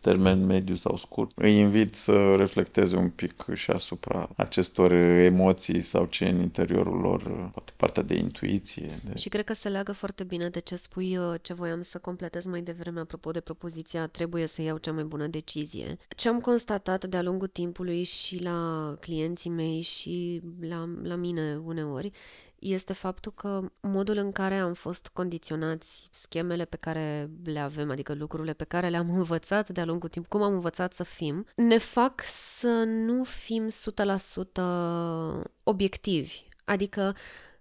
termen 0.00 0.46
mediu 0.46 0.74
sau 0.74 0.96
scurt. 0.96 1.30
Îi 1.34 1.58
invit 1.58 1.94
să 1.94 2.34
reflecteze 2.36 2.96
un 2.96 3.10
pic 3.10 3.44
și 3.54 3.70
asupra 3.70 4.28
acestor 4.36 4.92
emoții 4.92 5.80
sau 5.80 6.04
ce 6.04 6.28
în 6.28 6.40
interiorul 6.40 7.00
lor, 7.00 7.50
poate 7.52 7.72
partea 7.76 8.02
de 8.02 8.14
intuiție. 8.14 9.00
De... 9.04 9.18
Și 9.18 9.28
cred 9.28 9.44
că 9.44 9.54
se 9.54 9.68
leagă 9.68 9.92
foarte 9.92 10.24
bine 10.24 10.48
de 10.48 10.60
ce 10.60 10.76
spui 10.76 11.16
uh, 11.16 11.34
ce 11.42 11.54
voiam 11.54 11.82
să 11.82 11.98
completez 11.98 12.44
mai 12.44 12.60
devreme 12.60 13.00
apropo 13.00 13.30
de 13.30 13.40
propoziția 13.40 14.06
trebuie 14.06 14.46
să 14.46 14.62
iau 14.62 14.76
cea 14.76 14.92
mai 14.92 15.04
bună 15.04 15.26
decizie. 15.26 15.96
Ce 16.16 16.28
am 16.28 16.40
constatat 16.40 17.04
de-a 17.04 17.22
lungul 17.22 17.48
timpului 17.48 18.02
și 18.02 18.42
la 18.42 18.96
clienții 19.00 19.50
mei 19.50 19.80
și 19.80 20.42
la, 20.60 20.88
la 21.02 21.14
mine 21.14 21.60
uneori 21.64 22.10
este 22.60 22.92
faptul 22.92 23.32
că 23.32 23.62
modul 23.80 24.16
în 24.16 24.32
care 24.32 24.54
am 24.54 24.72
fost 24.72 25.08
condiționați, 25.12 26.08
schemele 26.12 26.64
pe 26.64 26.76
care 26.76 27.30
le 27.44 27.58
avem, 27.58 27.90
adică 27.90 28.14
lucrurile 28.14 28.52
pe 28.52 28.64
care 28.64 28.88
le-am 28.88 29.10
învățat 29.18 29.68
de-a 29.68 29.84
lungul 29.84 30.08
timp, 30.08 30.26
cum 30.26 30.42
am 30.42 30.52
învățat 30.52 30.92
să 30.92 31.02
fim, 31.02 31.46
ne 31.54 31.78
fac 31.78 32.22
să 32.24 32.84
nu 32.86 33.24
fim 33.24 33.68
100% 33.68 33.72
obiectivi. 35.62 36.48
Adică 36.64 37.14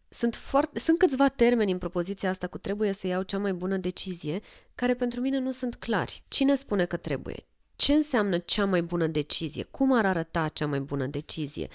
sunt, 0.09 0.35
foarte, 0.35 0.79
sunt 0.79 0.97
câțiva 0.97 1.27
termeni 1.27 1.71
în 1.71 1.77
propoziția 1.77 2.29
asta 2.29 2.47
cu 2.47 2.57
trebuie 2.57 2.91
să 2.91 3.07
iau 3.07 3.21
cea 3.21 3.37
mai 3.37 3.53
bună 3.53 3.77
decizie, 3.77 4.39
care 4.75 4.93
pentru 4.93 5.21
mine 5.21 5.39
nu 5.39 5.51
sunt 5.51 5.75
clari. 5.75 6.23
Cine 6.27 6.55
spune 6.55 6.85
că 6.85 6.97
trebuie? 6.97 7.45
Ce 7.75 7.93
înseamnă 7.93 8.37
cea 8.37 8.65
mai 8.65 8.81
bună 8.81 9.07
decizie? 9.07 9.63
Cum 9.63 9.93
ar 9.93 10.05
arăta 10.05 10.47
cea 10.47 10.67
mai 10.67 10.79
bună 10.79 11.05
decizie? 11.05 11.67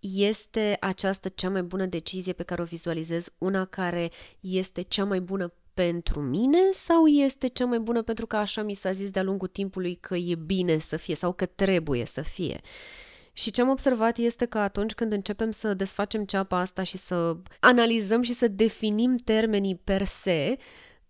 Este 0.00 0.76
această 0.80 1.28
cea 1.28 1.50
mai 1.50 1.62
bună 1.62 1.86
decizie 1.86 2.32
pe 2.32 2.42
care 2.42 2.62
o 2.62 2.64
vizualizez 2.64 3.28
una 3.38 3.64
care 3.64 4.10
este 4.40 4.82
cea 4.82 5.04
mai 5.04 5.20
bună 5.20 5.52
pentru 5.74 6.20
mine 6.20 6.58
sau 6.72 7.06
este 7.06 7.46
cea 7.46 7.64
mai 7.64 7.78
bună 7.78 8.02
pentru 8.02 8.26
că 8.26 8.36
așa 8.36 8.62
mi 8.62 8.74
s-a 8.74 8.92
zis 8.92 9.10
de-a 9.10 9.22
lungul 9.22 9.48
timpului 9.48 9.94
că 9.94 10.16
e 10.16 10.34
bine 10.34 10.78
să 10.78 10.96
fie 10.96 11.14
sau 11.14 11.32
că 11.32 11.46
trebuie 11.46 12.04
să 12.04 12.22
fie? 12.22 12.60
Și 13.32 13.50
ce 13.50 13.60
am 13.60 13.68
observat 13.68 14.16
este 14.16 14.44
că 14.46 14.58
atunci 14.58 14.94
când 14.94 15.12
începem 15.12 15.50
să 15.50 15.74
desfacem 15.74 16.24
ceapa 16.24 16.58
asta 16.58 16.82
și 16.82 16.96
să 16.96 17.36
analizăm 17.60 18.22
și 18.22 18.32
să 18.32 18.48
definim 18.48 19.16
termenii 19.16 19.80
per 19.84 20.04
se, 20.04 20.56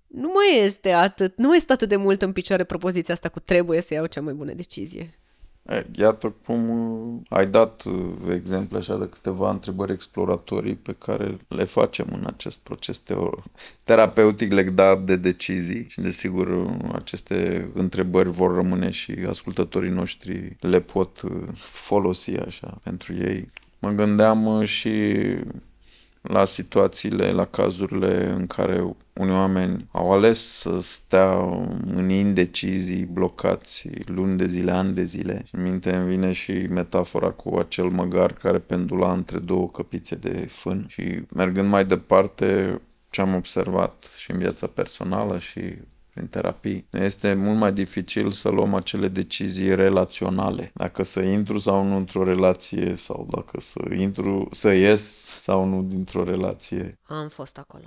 nu 0.06 0.30
mai 0.34 0.64
este 0.64 0.92
atât, 0.92 1.36
nu 1.36 1.48
mai 1.48 1.56
este 1.56 1.72
atât 1.72 1.88
de 1.88 1.96
mult 1.96 2.22
în 2.22 2.32
picioare 2.32 2.64
propoziția 2.64 3.14
asta 3.14 3.28
cu 3.28 3.40
trebuie 3.40 3.80
să 3.80 3.94
iau 3.94 4.06
cea 4.06 4.20
mai 4.20 4.32
bună 4.32 4.52
decizie. 4.52 5.18
Iată 5.92 6.34
cum 6.44 6.68
uh, 6.70 7.20
ai 7.28 7.46
dat 7.46 7.82
uh, 7.84 8.34
exemple 8.34 8.78
așa 8.78 8.96
de 8.98 9.08
câteva 9.08 9.50
întrebări 9.50 9.92
exploratorii 9.92 10.74
pe 10.74 10.94
care 10.98 11.36
le 11.48 11.64
facem 11.64 12.06
în 12.12 12.24
acest 12.26 12.58
proces 12.58 13.02
terapeutic 13.84 14.52
legat 14.52 15.02
de 15.04 15.16
decizii 15.16 15.86
și 15.88 16.00
desigur 16.00 16.46
uh, 16.46 16.90
aceste 16.92 17.68
întrebări 17.74 18.30
vor 18.30 18.54
rămâne 18.54 18.90
și 18.90 19.16
ascultătorii 19.28 19.90
noștri 19.90 20.56
le 20.60 20.80
pot 20.80 21.20
folosi 21.54 22.36
așa 22.36 22.80
pentru 22.82 23.14
ei. 23.14 23.50
Mă 23.78 23.90
gândeam 23.90 24.64
și 24.64 25.24
la 26.20 26.44
situațiile, 26.44 27.30
la 27.30 27.44
cazurile 27.44 28.26
în 28.28 28.46
care 28.46 28.96
unii 29.12 29.32
oameni 29.32 29.88
au 29.90 30.12
ales 30.12 30.58
să 30.58 30.80
stea 30.82 31.32
în 31.94 32.08
indecizii, 32.08 33.04
blocați 33.04 33.88
luni 34.04 34.36
de 34.36 34.46
zile, 34.46 34.70
ani 34.70 34.94
de 34.94 35.04
zile. 35.04 35.42
Și 35.46 35.54
în 35.54 35.62
minte 35.62 35.94
îmi 35.94 36.08
vine 36.08 36.32
și 36.32 36.52
metafora 36.52 37.30
cu 37.30 37.56
acel 37.56 37.88
măgar 37.88 38.32
care 38.32 38.58
pendula 38.58 39.12
între 39.12 39.38
două 39.38 39.68
căpițe 39.68 40.14
de 40.14 40.46
fân. 40.50 40.84
Și 40.88 41.22
mergând 41.34 41.68
mai 41.68 41.84
departe, 41.84 42.80
ce 43.10 43.20
am 43.20 43.34
observat 43.34 44.10
și 44.16 44.30
în 44.30 44.38
viața 44.38 44.66
personală 44.66 45.38
și 45.38 45.60
prin 46.20 46.28
terapii. 46.28 46.86
Este 46.90 47.34
mult 47.34 47.58
mai 47.58 47.72
dificil 47.72 48.30
să 48.30 48.48
luăm 48.48 48.74
acele 48.74 49.08
decizii 49.08 49.74
relaționale. 49.74 50.70
Dacă 50.74 51.02
să 51.02 51.20
intru 51.20 51.58
sau 51.58 51.84
nu 51.84 51.96
într-o 51.96 52.24
relație 52.24 52.94
sau 52.94 53.26
dacă 53.30 53.60
să 53.60 53.80
intru, 53.94 54.48
să 54.50 54.72
ies 54.72 55.02
sau 55.40 55.64
nu 55.64 55.82
dintr-o 55.82 56.24
relație. 56.24 56.98
Am 57.02 57.28
fost 57.28 57.58
acolo 57.58 57.84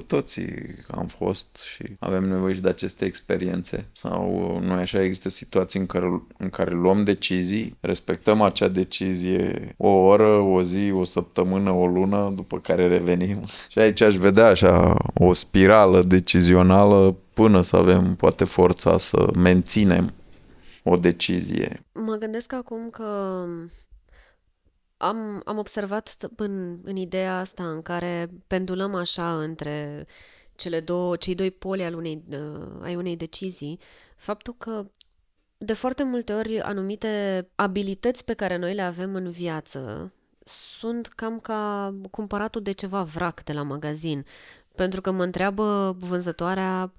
cu 0.00 0.06
toții 0.06 0.54
am 0.90 1.06
fost 1.06 1.56
și 1.74 1.84
avem 1.98 2.24
nevoie 2.28 2.54
și 2.54 2.60
de 2.60 2.68
aceste 2.68 3.04
experiențe. 3.04 3.86
Sau 3.92 4.58
noi 4.64 4.80
așa 4.80 5.02
există 5.02 5.28
situații 5.28 5.80
în 5.80 5.86
care, 5.86 6.22
în 6.38 6.50
care 6.50 6.70
luăm 6.70 7.04
decizii, 7.04 7.76
respectăm 7.80 8.40
acea 8.40 8.68
decizie 8.68 9.74
o 9.76 9.88
oră, 9.88 10.32
o 10.32 10.62
zi, 10.62 10.90
o 10.90 11.04
săptămână, 11.04 11.70
o 11.70 11.86
lună, 11.86 12.32
după 12.36 12.58
care 12.58 12.86
revenim. 12.86 13.44
Și 13.72 13.78
aici 13.78 14.00
aș 14.00 14.16
vedea 14.16 14.46
așa 14.46 14.96
o 15.14 15.32
spirală 15.32 16.02
decizională 16.02 17.16
până 17.34 17.62
să 17.62 17.76
avem 17.76 18.14
poate 18.14 18.44
forța 18.44 18.98
să 18.98 19.30
menținem 19.36 20.12
o 20.82 20.96
decizie. 20.96 21.84
Mă 21.92 22.14
gândesc 22.14 22.52
acum 22.52 22.90
că 22.90 23.04
am, 25.00 25.42
am 25.44 25.58
observat 25.58 26.16
în, 26.36 26.78
în 26.82 26.96
ideea 26.96 27.38
asta 27.38 27.70
în 27.70 27.82
care 27.82 28.30
pendulăm 28.46 28.94
așa 28.94 29.42
între 29.42 30.06
cele 30.54 30.80
două, 30.80 31.16
cei 31.16 31.34
doi 31.34 31.50
poli 31.50 31.84
al 31.84 31.94
unei, 31.94 32.24
uh, 32.30 32.78
ai 32.82 32.96
unei 32.96 33.16
decizii, 33.16 33.80
faptul 34.16 34.54
că 34.58 34.90
de 35.58 35.72
foarte 35.72 36.02
multe 36.02 36.32
ori 36.32 36.60
anumite 36.60 37.48
abilități 37.54 38.24
pe 38.24 38.34
care 38.34 38.56
noi 38.56 38.74
le 38.74 38.82
avem 38.82 39.14
în 39.14 39.30
viață 39.30 40.12
sunt 40.44 41.06
cam 41.06 41.38
ca 41.40 41.94
cumpăratul 42.10 42.62
de 42.62 42.72
ceva 42.72 43.02
vrac 43.02 43.42
de 43.42 43.52
la 43.52 43.62
magazin. 43.62 44.24
Pentru 44.74 45.00
că 45.00 45.10
mă 45.10 45.22
întreabă 45.22 45.96
vânzătoarea 45.98 46.92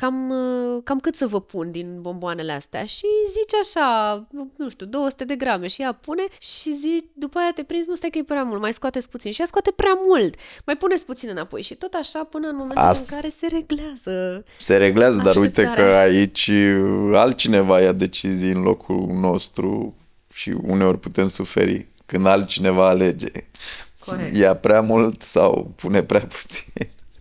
cam, 0.00 0.30
uh, 0.30 0.82
cam 0.84 1.00
cât 1.00 1.14
să 1.14 1.26
vă 1.26 1.40
pun 1.40 1.70
din 1.70 2.00
bomboanele 2.00 2.52
astea 2.52 2.84
și 2.84 3.06
zice 3.28 3.56
așa, 3.60 4.26
nu 4.56 4.70
știu, 4.70 4.86
200 4.86 5.24
de 5.24 5.36
grame 5.36 5.66
și 5.66 5.82
ea 5.82 5.92
pune 5.92 6.22
și 6.40 6.74
zice, 6.74 7.04
după 7.12 7.38
aia 7.38 7.52
te 7.54 7.62
prinzi, 7.62 7.88
nu 7.88 7.94
stai 7.94 8.10
că 8.10 8.18
e 8.18 8.22
prea 8.22 8.42
mult, 8.42 8.60
mai 8.60 8.72
scoateți 8.72 9.08
puțin 9.08 9.32
și 9.32 9.40
ea 9.40 9.46
scoate 9.46 9.70
prea 9.70 9.98
mult, 10.06 10.34
mai 10.66 10.76
puneți 10.76 11.04
puțin 11.04 11.28
înapoi 11.28 11.62
și 11.62 11.74
tot 11.74 11.92
așa 11.92 12.24
până 12.24 12.48
în 12.48 12.56
momentul 12.56 12.84
Asta... 12.84 13.04
în 13.08 13.16
care 13.16 13.28
se 13.28 13.46
reglează. 13.46 14.44
Se 14.58 14.76
reglează, 14.76 15.20
dar 15.22 15.36
uite 15.36 15.72
că 15.74 15.82
aici 15.82 16.50
altcineva 17.12 17.80
ia 17.80 17.92
decizii 17.92 18.50
în 18.50 18.62
locul 18.62 19.06
nostru 19.06 19.94
și 20.32 20.50
uneori 20.62 20.98
putem 20.98 21.28
suferi 21.28 21.86
când 22.06 22.26
altcineva 22.26 22.88
alege. 22.88 23.30
Corect. 24.04 24.36
Ia 24.36 24.56
prea 24.56 24.80
mult 24.80 25.22
sau 25.22 25.72
pune 25.76 26.02
prea 26.02 26.26
puțin. 26.26 26.72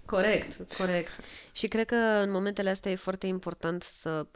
Corect, 0.06 0.78
corect. 0.78 1.10
Și 1.58 1.68
cred 1.68 1.86
că 1.86 1.96
în 1.96 2.32
momentele 2.32 2.70
astea 2.70 2.92
e 2.92 2.96
foarte 2.96 3.28
important 3.28 3.84
să 3.84 4.28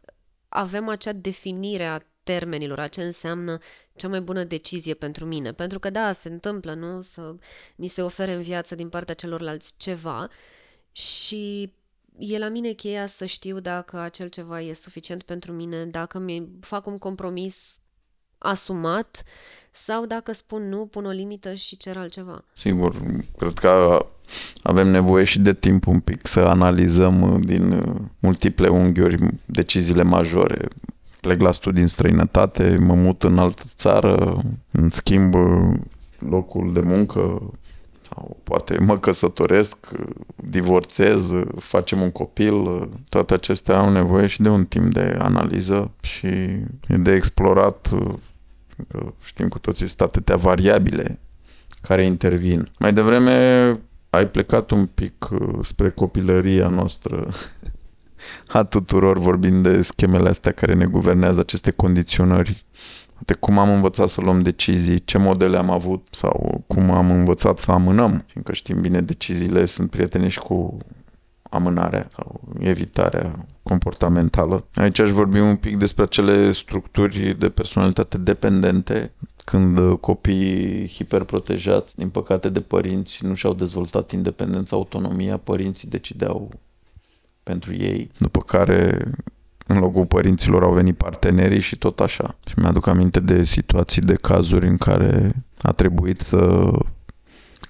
avem 0.50 0.88
acea 0.88 1.12
definire 1.12 1.86
a 1.86 2.00
termenilor, 2.24 2.80
a 2.80 2.88
ce 2.88 3.04
înseamnă 3.04 3.58
cea 3.96 4.08
mai 4.08 4.22
bună 4.22 4.44
decizie 4.44 4.94
pentru 4.94 5.25
mine. 5.25 5.54
Pentru 5.54 5.80
că, 5.80 5.90
da, 5.90 6.12
se 6.12 6.30
întâmplă, 6.30 6.74
nu? 6.74 7.01
Să 7.01 7.36
ni 7.75 7.88
se 7.88 8.01
ofere 8.01 8.34
în 8.34 8.42
viață 8.42 8.75
din 8.75 8.90
partea 8.90 9.16
celorlalți 9.16 9.74
ceva 9.78 10.28
și 10.92 11.74
e 12.18 12.38
la 12.38 12.48
mine 12.48 12.72
cheia 12.72 13.06
să 13.06 13.25
știu 13.25 13.60
dacă 13.60 13.98
acel 13.98 14.28
ceva 14.28 14.62
e 14.62 14.74
suficient 14.74 15.24
pentru 15.24 15.51
mine, 15.51 15.86
dacă 15.86 16.20
mi 16.20 16.50
fac 16.60 16.86
un 16.86 16.98
compromis 16.98 17.78
asumat 18.38 19.24
sau 19.72 20.06
dacă 20.06 20.32
spun 20.32 20.70
nu, 20.70 20.86
pun 20.86 21.06
o 21.06 21.10
limită 21.10 21.54
și 21.54 21.78
cer 21.78 21.98
altceva. 21.98 22.44
Sigur, 22.54 22.96
cred 23.38 23.54
că 23.54 24.06
avem 24.62 24.88
nevoie 24.88 25.24
și 25.24 25.40
de 25.40 25.54
timp 25.54 25.88
un 25.88 26.00
pic 26.00 26.28
să 26.28 26.40
analizăm 26.40 27.22
uh, 27.22 27.40
din 27.46 27.72
uh, 27.72 27.96
multiple 28.20 28.68
unghiuri 28.68 29.18
deciziile 29.46 30.04
majore. 30.04 30.68
Plec 31.20 31.42
la 31.42 31.52
studii 31.52 31.82
în 31.82 31.88
străinătate, 31.88 32.78
mă 32.80 32.94
mut 32.94 33.24
în 33.24 33.38
altă 33.38 33.64
țară, 33.76 34.44
îmi 34.72 34.92
schimb 34.92 35.34
uh, 35.34 35.74
locul 36.30 36.74
de 36.74 36.80
muncă 36.80 37.52
sau 38.14 38.38
poate 38.44 38.78
mă 38.80 38.98
căsătoresc, 38.98 39.78
divorțez, 40.36 41.32
facem 41.60 42.02
un 42.02 42.12
copil, 42.12 42.90
toate 43.10 43.34
acestea 43.34 43.78
au 43.78 43.92
nevoie 43.92 44.28
și 44.28 44.42
de 44.42 44.50
un 44.50 44.66
timp 44.66 44.94
de 44.94 45.18
analiză 45.20 45.92
și 46.02 46.28
de 46.88 47.12
explorat 47.12 47.90
că 48.88 49.14
știm 49.24 49.48
cu 49.48 49.60
toții 49.60 49.88
sunt 49.88 50.02
atâtea 50.02 50.36
variabile 50.36 51.20
care 51.82 52.06
intervin. 52.06 52.72
Mai 52.80 52.94
devreme 52.94 53.72
ai 54.12 54.27
plecat 54.27 54.70
un 54.70 54.86
pic 54.86 55.30
uh, 55.32 55.60
spre 55.62 55.89
copilăria 55.89 56.68
noastră. 56.68 57.27
A 58.48 58.63
tuturor 58.63 59.18
vorbind 59.18 59.63
de 59.63 59.82
schemele 59.82 60.30
astea 60.30 60.51
care 60.51 60.74
ne 60.74 60.86
guvernează, 60.86 61.39
aceste 61.39 61.72
condiționări. 61.72 62.65
De 63.25 63.34
cum 63.34 63.58
am 63.58 63.70
învățat 63.70 64.10
să 64.10 64.22
luăm 64.22 64.41
decizii, 64.41 65.03
ce 65.03 65.18
modele 65.18 65.58
am 65.58 65.70
avut 65.70 66.08
sau 66.12 66.63
cum 66.68 66.91
am 66.91 67.12
învățat 67.12 67.60
să 67.60 67.72
amânăm, 67.72 68.24
fiindcă 68.27 68.53
știm 68.53 68.82
bine, 68.82 69.01
deciziile 69.01 69.65
sunt 69.65 69.89
prieteni 69.89 70.34
cu 70.34 70.77
amânarea 71.50 72.08
sau 72.15 72.41
evitarea 72.60 73.46
comportamentală. 73.63 74.65
Aici 74.74 75.00
aș 75.00 75.10
vorbi 75.10 75.39
un 75.39 75.56
pic 75.56 75.77
despre 75.77 76.03
acele 76.03 76.51
structuri 76.51 77.36
de 77.39 77.50
personalitate 77.50 78.18
dependente, 78.18 79.12
când 79.45 80.00
copiii 80.00 80.88
hiperprotejați, 80.88 81.95
din 81.95 82.10
păcate 82.10 82.50
de 82.50 82.62
părinți, 82.62 83.25
nu 83.25 83.33
și-au 83.33 83.53
dezvoltat 83.53 84.12
independența, 84.12 84.75
autonomia, 84.75 85.38
părinții 85.38 85.89
decideau 85.89 86.51
pentru 87.43 87.75
ei, 87.75 88.12
după 88.17 88.41
care 88.41 89.12
în 89.67 89.79
locul 89.79 90.05
părinților 90.05 90.63
au 90.63 90.74
venit 90.74 90.98
partenerii 90.98 91.60
și 91.60 91.77
tot 91.77 92.00
așa. 92.00 92.36
Și 92.48 92.53
mi-aduc 92.60 92.88
aminte 92.88 93.19
de 93.19 93.43
situații, 93.43 94.01
de 94.01 94.15
cazuri 94.15 94.67
în 94.67 94.77
care 94.77 95.33
a 95.62 95.71
trebuit 95.71 96.21
să 96.21 96.71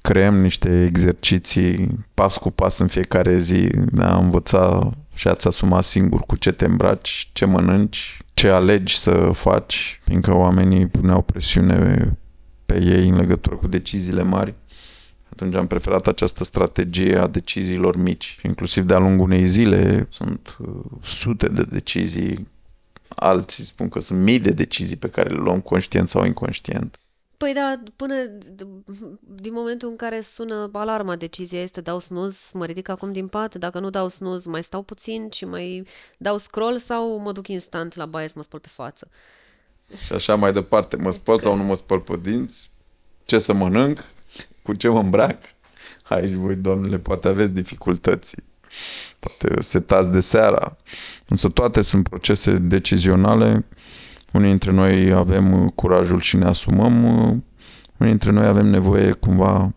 creăm 0.01 0.41
niște 0.41 0.83
exerciții 0.83 1.87
pas 2.13 2.37
cu 2.37 2.51
pas 2.51 2.77
în 2.77 2.87
fiecare 2.87 3.37
zi, 3.37 3.69
a 3.97 4.17
învăța 4.17 4.91
și 5.13 5.27
a-ți 5.27 5.47
asuma 5.47 5.81
singur 5.81 6.21
cu 6.21 6.35
ce 6.35 6.51
te 6.51 6.65
îmbraci, 6.65 7.29
ce 7.33 7.45
mănânci, 7.45 8.21
ce 8.41 8.49
alegi 8.49 8.97
să 8.97 9.31
faci, 9.33 10.01
fiindcă 10.03 10.35
oamenii 10.35 10.87
puneau 10.87 11.21
presiune 11.21 12.11
pe 12.65 12.83
ei 12.83 13.09
în 13.09 13.15
legătură 13.15 13.55
cu 13.55 13.67
deciziile 13.67 14.23
mari. 14.23 14.53
Atunci 15.29 15.55
am 15.55 15.67
preferat 15.67 16.07
această 16.07 16.43
strategie 16.43 17.17
a 17.17 17.27
deciziilor 17.27 17.95
mici. 17.95 18.39
Inclusiv 18.43 18.83
de-a 18.83 18.97
lungul 18.97 19.25
unei 19.25 19.45
zile 19.45 20.07
sunt 20.09 20.57
uh, 20.59 20.67
sute 21.01 21.47
de 21.47 21.63
decizii, 21.63 22.47
alții 23.07 23.63
spun 23.63 23.89
că 23.89 23.99
sunt 23.99 24.19
mii 24.19 24.39
de 24.39 24.51
decizii 24.51 24.95
pe 24.95 25.09
care 25.09 25.29
le 25.29 25.39
luăm 25.39 25.59
conștient 25.59 26.09
sau 26.09 26.25
inconștient. 26.25 26.99
Păi 27.41 27.53
da, 27.53 27.81
până 27.95 28.13
din 29.19 29.53
momentul 29.53 29.89
în 29.89 29.95
care 29.95 30.21
sună 30.21 30.69
alarma, 30.73 31.15
decizia 31.15 31.61
este 31.61 31.81
dau 31.81 31.99
snuz, 31.99 32.49
mă 32.53 32.65
ridic 32.65 32.89
acum 32.89 33.11
din 33.11 33.27
pat, 33.27 33.55
dacă 33.55 33.79
nu 33.79 33.89
dau 33.89 34.09
snuz, 34.09 34.45
mai 34.45 34.63
stau 34.63 34.81
puțin 34.81 35.29
și 35.31 35.45
mai 35.45 35.87
dau 36.17 36.37
scroll 36.37 36.77
sau 36.77 37.17
mă 37.17 37.31
duc 37.31 37.47
instant 37.47 37.95
la 37.95 38.05
baie 38.05 38.27
să 38.27 38.33
mă 38.37 38.43
spăl 38.43 38.59
pe 38.59 38.67
față. 38.71 39.07
Și 40.05 40.13
așa 40.13 40.35
mai 40.35 40.53
departe, 40.53 40.95
mă 40.95 41.11
spăl 41.11 41.39
sau 41.39 41.55
nu 41.55 41.63
mă 41.63 41.75
spăl 41.75 41.99
pe 41.99 42.19
dinți, 42.21 42.71
ce 43.25 43.39
să 43.39 43.53
mănânc, 43.53 44.05
cu 44.63 44.73
ce 44.73 44.87
mă 44.87 44.99
îmbrac. 44.99 45.37
Aici 46.03 46.33
voi, 46.33 46.55
domnule, 46.55 46.99
poate 46.99 47.27
aveți 47.27 47.53
dificultăți. 47.53 48.35
Poate 49.19 49.61
setați 49.61 50.11
de 50.11 50.19
seara. 50.19 50.77
Însă 51.27 51.49
toate 51.49 51.81
sunt 51.81 52.09
procese 52.09 52.57
decizionale. 52.57 53.65
Unii 54.31 54.49
dintre 54.49 54.71
noi 54.71 55.11
avem 55.11 55.67
curajul 55.67 56.19
și 56.19 56.37
ne 56.37 56.45
asumăm. 56.45 57.03
Unii 57.97 58.11
dintre 58.11 58.31
noi 58.31 58.45
avem 58.45 58.65
nevoie 58.65 59.11
cumva 59.11 59.71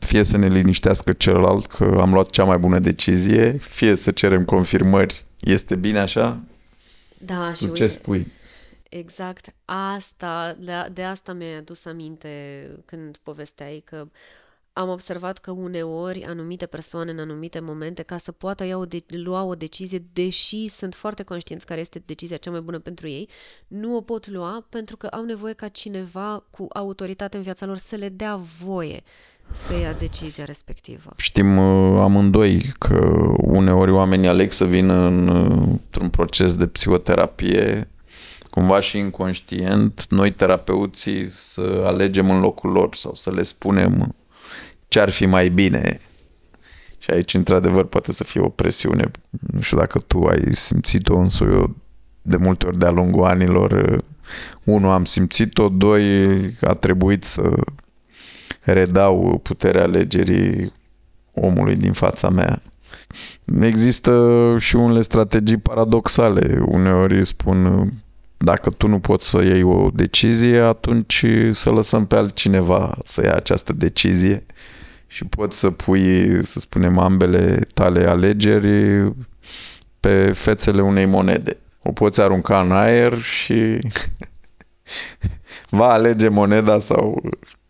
fie 0.00 0.24
să 0.24 0.36
ne 0.36 0.48
liniștească 0.48 1.12
celălalt 1.12 1.66
că 1.66 1.96
am 2.00 2.12
luat 2.12 2.30
cea 2.30 2.44
mai 2.44 2.58
bună 2.58 2.78
decizie, 2.78 3.52
fie 3.52 3.96
să 3.96 4.10
cerem 4.10 4.44
confirmări. 4.44 5.24
Este 5.40 5.76
bine 5.76 5.98
așa? 5.98 6.40
Da, 7.18 7.52
și 7.52 7.66
tu 7.66 7.72
ce 7.72 7.86
spui? 7.86 8.32
Exact. 8.88 9.54
Asta, 9.64 10.56
de, 10.58 10.72
de 10.92 11.02
asta 11.02 11.32
mi-ai 11.32 11.56
adus 11.56 11.84
aminte 11.84 12.28
când 12.84 13.16
povesteai 13.22 13.82
că 13.84 14.08
am 14.78 14.88
observat 14.88 15.38
că 15.38 15.50
uneori 15.50 16.24
anumite 16.24 16.66
persoane 16.66 17.10
în 17.10 17.18
anumite 17.18 17.60
momente, 17.60 18.02
ca 18.02 18.18
să 18.18 18.32
poată 18.32 18.64
ia 18.64 18.76
o 18.76 18.84
de- 18.84 19.04
lua 19.06 19.42
o 19.42 19.54
decizie, 19.54 20.04
deși 20.12 20.68
sunt 20.68 20.94
foarte 20.94 21.22
conștienți 21.22 21.66
care 21.66 21.80
este 21.80 22.02
decizia 22.06 22.36
cea 22.36 22.50
mai 22.50 22.60
bună 22.60 22.78
pentru 22.78 23.08
ei, 23.08 23.28
nu 23.66 23.96
o 23.96 24.00
pot 24.00 24.26
lua 24.28 24.66
pentru 24.68 24.96
că 24.96 25.06
au 25.06 25.24
nevoie 25.24 25.52
ca 25.52 25.68
cineva 25.68 26.44
cu 26.50 26.66
autoritate 26.72 27.36
în 27.36 27.42
viața 27.42 27.66
lor 27.66 27.76
să 27.76 27.96
le 27.96 28.08
dea 28.08 28.36
voie 28.64 29.02
să 29.50 29.78
ia 29.78 29.92
decizia 29.92 30.44
respectivă. 30.44 31.10
Știm 31.16 31.58
uh, 31.58 32.00
amândoi 32.00 32.72
că 32.78 33.16
uneori 33.36 33.90
oamenii 33.90 34.28
aleg 34.28 34.52
să 34.52 34.64
vină 34.64 34.94
în, 34.94 35.28
uh, 35.28 35.68
într-un 35.70 36.08
proces 36.08 36.56
de 36.56 36.66
psihoterapie 36.66 37.90
cumva 38.50 38.80
și 38.80 38.98
inconștient, 38.98 40.06
noi 40.08 40.32
terapeuții 40.32 41.28
să 41.28 41.82
alegem 41.84 42.30
în 42.30 42.40
locul 42.40 42.70
lor 42.70 42.94
sau 42.94 43.14
să 43.14 43.30
le 43.30 43.42
spunem 43.42 44.14
ce 44.96 45.02
ar 45.02 45.10
fi 45.10 45.26
mai 45.26 45.48
bine. 45.48 46.00
Și 46.98 47.10
aici, 47.10 47.34
într-adevăr, 47.34 47.84
poate 47.84 48.12
să 48.12 48.24
fie 48.24 48.40
o 48.40 48.48
presiune. 48.48 49.10
Nu 49.52 49.60
știu 49.60 49.76
dacă 49.76 49.98
tu 49.98 50.24
ai 50.24 50.54
simțit-o, 50.54 51.16
însă 51.16 51.44
eu 51.44 51.76
de 52.22 52.36
multe 52.36 52.66
ori 52.66 52.78
de-a 52.78 52.90
lungul 52.90 53.24
anilor, 53.24 53.96
unu, 54.64 54.90
am 54.90 55.04
simțit-o, 55.04 55.68
doi, 55.68 56.36
a 56.60 56.74
trebuit 56.74 57.24
să 57.24 57.50
redau 58.60 59.40
puterea 59.42 59.82
alegerii 59.82 60.72
omului 61.32 61.76
din 61.76 61.92
fața 61.92 62.28
mea. 62.28 62.62
Există 63.60 64.54
și 64.58 64.76
unele 64.76 65.02
strategii 65.02 65.56
paradoxale. 65.56 66.58
Uneori 66.66 67.26
spun 67.26 67.92
dacă 68.36 68.70
tu 68.70 68.88
nu 68.88 68.98
poți 68.98 69.28
să 69.28 69.42
iei 69.42 69.62
o 69.62 69.90
decizie, 69.92 70.58
atunci 70.58 71.26
să 71.50 71.70
lăsăm 71.70 72.06
pe 72.06 72.16
altcineva 72.16 72.98
să 73.04 73.22
ia 73.24 73.34
această 73.34 73.72
decizie 73.72 74.46
și 75.06 75.24
poți 75.24 75.58
să 75.58 75.70
pui, 75.70 76.44
să 76.44 76.58
spunem, 76.58 76.98
ambele 76.98 77.58
tale 77.74 78.08
alegeri 78.08 79.12
pe 80.00 80.32
fețele 80.32 80.82
unei 80.82 81.04
monede. 81.06 81.56
O 81.82 81.92
poți 81.92 82.20
arunca 82.20 82.60
în 82.60 82.72
aer 82.72 83.18
și 83.18 83.78
va 85.70 85.92
alege 85.92 86.28
moneda 86.28 86.78
sau 86.78 87.22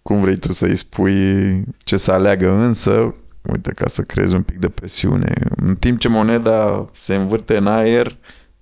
cum 0.03 0.21
vrei 0.21 0.37
tu 0.37 0.53
să-i 0.53 0.77
spui 0.77 1.65
ce 1.79 1.97
să 1.97 2.13
aleagă 2.13 2.51
însă, 2.51 3.15
uite, 3.43 3.73
ca 3.73 3.87
să 3.87 4.03
creezi 4.03 4.35
un 4.35 4.43
pic 4.43 4.59
de 4.59 4.69
presiune. 4.69 5.33
În 5.57 5.77
timp 5.77 5.99
ce 5.99 6.09
moneda 6.09 6.89
se 6.93 7.15
învârte 7.15 7.57
în 7.57 7.67
aer, 7.67 8.17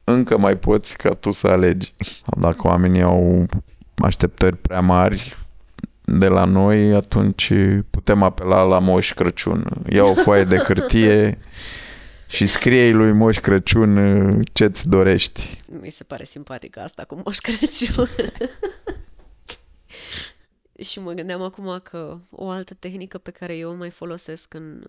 încă 0.04 0.38
mai 0.38 0.56
poți 0.56 0.96
ca 0.96 1.10
tu 1.10 1.30
să 1.30 1.46
alegi. 1.46 1.94
Dacă 2.40 2.66
oamenii 2.66 3.02
au 3.02 3.46
așteptări 3.94 4.56
prea 4.56 4.80
mari 4.80 5.43
de 6.04 6.26
la 6.26 6.44
noi, 6.44 6.94
atunci 6.94 7.52
putem 7.90 8.22
apela 8.22 8.62
la 8.62 8.78
Moș 8.78 9.12
Crăciun. 9.12 9.82
Ia 9.90 10.04
o 10.04 10.14
foaie 10.14 10.44
de 10.44 10.56
hârtie 10.56 11.38
și 12.26 12.46
scrie 12.46 12.92
lui 12.92 13.12
Moș 13.12 13.38
Crăciun 13.38 14.42
ce-ți 14.52 14.88
dorești. 14.88 15.62
Mi 15.80 15.90
se 15.90 16.04
pare 16.04 16.24
simpatică 16.24 16.80
asta 16.80 17.04
cu 17.04 17.22
Moș 17.24 17.38
Crăciun. 17.38 18.08
și 20.88 21.00
mă 21.00 21.12
gândeam 21.12 21.42
acum 21.42 21.80
că 21.82 22.18
o 22.30 22.48
altă 22.48 22.74
tehnică 22.74 23.18
pe 23.18 23.30
care 23.30 23.56
eu 23.56 23.70
o 23.70 23.74
mai 23.74 23.90
folosesc 23.90 24.54
în 24.54 24.84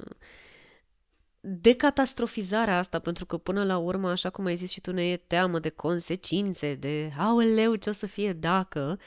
decatastrofizarea 1.39 2.77
asta, 2.77 2.99
pentru 2.99 3.25
că 3.25 3.37
până 3.37 3.63
la 3.63 3.77
urmă, 3.77 4.09
așa 4.09 4.29
cum 4.29 4.45
ai 4.45 4.55
zis 4.55 4.71
și 4.71 4.81
tu, 4.81 4.91
ne 4.91 5.09
e 5.09 5.17
teamă 5.17 5.59
de 5.59 5.69
consecințe, 5.69 6.75
de 6.75 7.11
aoleu, 7.17 7.75
ce 7.75 7.89
o 7.89 7.93
să 7.93 8.05
fie 8.05 8.33
dacă, 8.33 8.99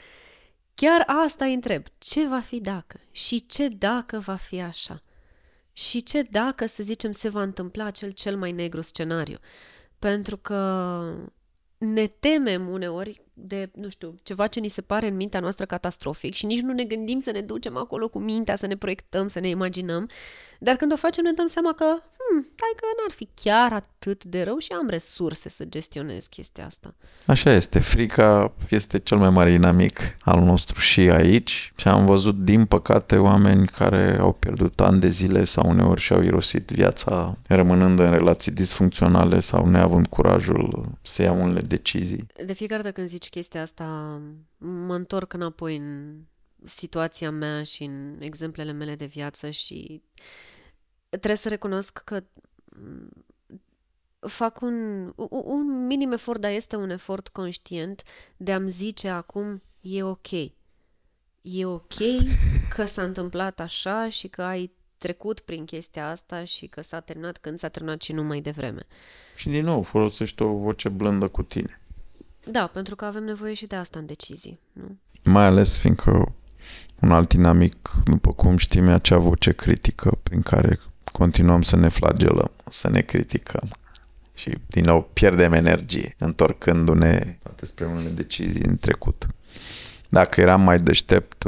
chiar 0.79 1.03
asta 1.07 1.45
îi 1.45 1.53
întreb. 1.53 1.83
Ce 1.97 2.27
va 2.27 2.39
fi 2.39 2.59
dacă? 2.59 2.99
Și 3.11 3.45
ce 3.45 3.67
dacă 3.67 4.19
va 4.19 4.35
fi 4.35 4.61
așa? 4.61 4.99
Și 5.73 6.03
ce 6.03 6.21
dacă, 6.21 6.65
să 6.65 6.83
zicem, 6.83 7.11
se 7.11 7.29
va 7.29 7.41
întâmpla 7.41 7.91
cel 7.91 8.11
cel 8.11 8.37
mai 8.37 8.51
negru 8.51 8.81
scenariu? 8.81 9.37
Pentru 9.99 10.37
că 10.37 11.01
ne 11.77 12.07
temem 12.07 12.67
uneori 12.67 13.21
de, 13.41 13.69
nu 13.73 13.89
știu, 13.89 14.15
ceva 14.23 14.47
ce 14.47 14.59
ni 14.59 14.67
se 14.67 14.81
pare 14.81 15.07
în 15.07 15.15
mintea 15.15 15.39
noastră 15.39 15.65
catastrofic 15.65 16.33
și 16.33 16.45
nici 16.45 16.61
nu 16.61 16.73
ne 16.73 16.83
gândim 16.83 17.19
să 17.19 17.31
ne 17.31 17.41
ducem 17.41 17.77
acolo 17.77 18.07
cu 18.07 18.19
mintea, 18.19 18.55
să 18.55 18.67
ne 18.67 18.77
proiectăm, 18.77 19.27
să 19.27 19.39
ne 19.39 19.47
imaginăm, 19.47 20.09
dar 20.59 20.75
când 20.75 20.91
o 20.91 20.95
facem 20.95 21.23
ne 21.23 21.31
dăm 21.31 21.47
seama 21.47 21.73
că, 21.73 21.85
hmm, 21.85 22.47
hai 22.57 22.73
că 22.75 22.85
n-ar 22.97 23.11
fi 23.15 23.27
chiar 23.33 23.73
atât 23.73 24.23
de 24.23 24.43
rău 24.43 24.57
și 24.57 24.71
am 24.71 24.89
resurse 24.89 25.49
să 25.49 25.65
gestionez 25.65 26.25
chestia 26.25 26.65
asta. 26.65 26.93
Așa 27.25 27.53
este, 27.53 27.79
frica 27.79 28.53
este 28.69 28.99
cel 28.99 29.17
mai 29.17 29.29
mare 29.29 29.51
inamic 29.51 29.99
al 30.21 30.39
nostru 30.39 30.79
și 30.79 30.99
aici 30.99 31.73
și 31.75 31.87
am 31.87 32.05
văzut, 32.05 32.43
din 32.43 32.65
păcate, 32.65 33.15
oameni 33.15 33.67
care 33.67 34.17
au 34.19 34.31
pierdut 34.31 34.79
ani 34.79 34.99
de 34.99 35.09
zile 35.09 35.43
sau 35.43 35.69
uneori 35.69 36.01
și-au 36.01 36.21
irosit 36.21 36.69
viața 36.71 37.37
rămânând 37.47 37.99
în 37.99 38.09
relații 38.09 38.51
disfuncționale 38.51 39.39
sau 39.39 39.65
neavând 39.65 40.07
curajul 40.07 40.89
să 41.01 41.21
ia 41.21 41.31
unele 41.31 41.61
decizii. 41.61 42.27
De 42.45 42.53
fiecare 42.53 42.81
dată 42.81 42.93
când 42.93 43.07
zici 43.07 43.28
chestia 43.29 43.61
asta, 43.61 44.21
mă 44.57 44.95
întorc 44.95 45.33
înapoi 45.33 45.77
în 45.77 46.19
situația 46.63 47.31
mea 47.31 47.63
și 47.63 47.83
în 47.83 48.17
exemplele 48.19 48.71
mele 48.71 48.95
de 48.95 49.05
viață 49.05 49.49
și 49.49 50.01
trebuie 51.09 51.35
să 51.35 51.49
recunosc 51.49 51.97
că 51.97 52.23
fac 54.19 54.61
un, 54.61 55.07
un 55.29 55.85
minim 55.85 56.11
efort, 56.11 56.41
dar 56.41 56.51
este 56.51 56.75
un 56.75 56.89
efort 56.89 57.27
conștient 57.27 58.03
de 58.37 58.53
a-mi 58.53 58.69
zice 58.69 59.09
acum 59.09 59.61
e 59.81 60.03
ok. 60.03 60.31
E 61.41 61.65
ok 61.65 61.93
că 62.75 62.85
s-a 62.85 63.03
întâmplat 63.03 63.59
așa 63.59 64.09
și 64.09 64.27
că 64.27 64.41
ai 64.41 64.71
trecut 64.97 65.39
prin 65.39 65.65
chestia 65.65 66.09
asta 66.09 66.43
și 66.43 66.67
că 66.67 66.81
s-a 66.81 66.99
terminat 66.99 67.37
când 67.37 67.59
s-a 67.59 67.67
terminat 67.67 68.01
și 68.01 68.13
nu 68.13 68.23
mai 68.23 68.41
devreme. 68.41 68.85
Și 69.35 69.49
din 69.49 69.65
nou, 69.65 69.81
folosești 69.81 70.41
o 70.41 70.53
voce 70.53 70.89
blândă 70.89 71.27
cu 71.27 71.43
tine. 71.43 71.78
Da, 72.51 72.67
pentru 72.67 72.95
că 72.95 73.05
avem 73.05 73.23
nevoie 73.23 73.53
și 73.53 73.65
de 73.65 73.75
asta 73.75 73.99
în 73.99 74.05
decizii, 74.05 74.59
nu? 74.73 74.97
Mai 75.23 75.45
ales 75.45 75.77
fiindcă 75.77 76.33
un 76.99 77.11
alt 77.11 77.29
dinamic, 77.29 77.89
după 78.05 78.33
cum 78.33 78.57
știm, 78.57 78.87
e 78.87 78.91
acea 78.91 79.17
voce 79.17 79.51
critică 79.51 80.17
prin 80.23 80.41
care 80.41 80.79
continuăm 81.11 81.61
să 81.61 81.75
ne 81.75 81.87
flagelăm, 81.87 82.51
să 82.69 82.89
ne 82.89 83.01
criticăm 83.01 83.69
și 84.33 84.57
din 84.67 84.83
nou 84.83 85.09
pierdem 85.13 85.53
energie 85.53 86.15
întorcându-ne 86.17 87.37
spre 87.61 87.85
unele 87.85 88.09
decizii 88.09 88.65
în 88.65 88.77
trecut. 88.77 89.27
Dacă 90.09 90.41
eram 90.41 90.61
mai 90.61 90.79
deștept, 90.79 91.43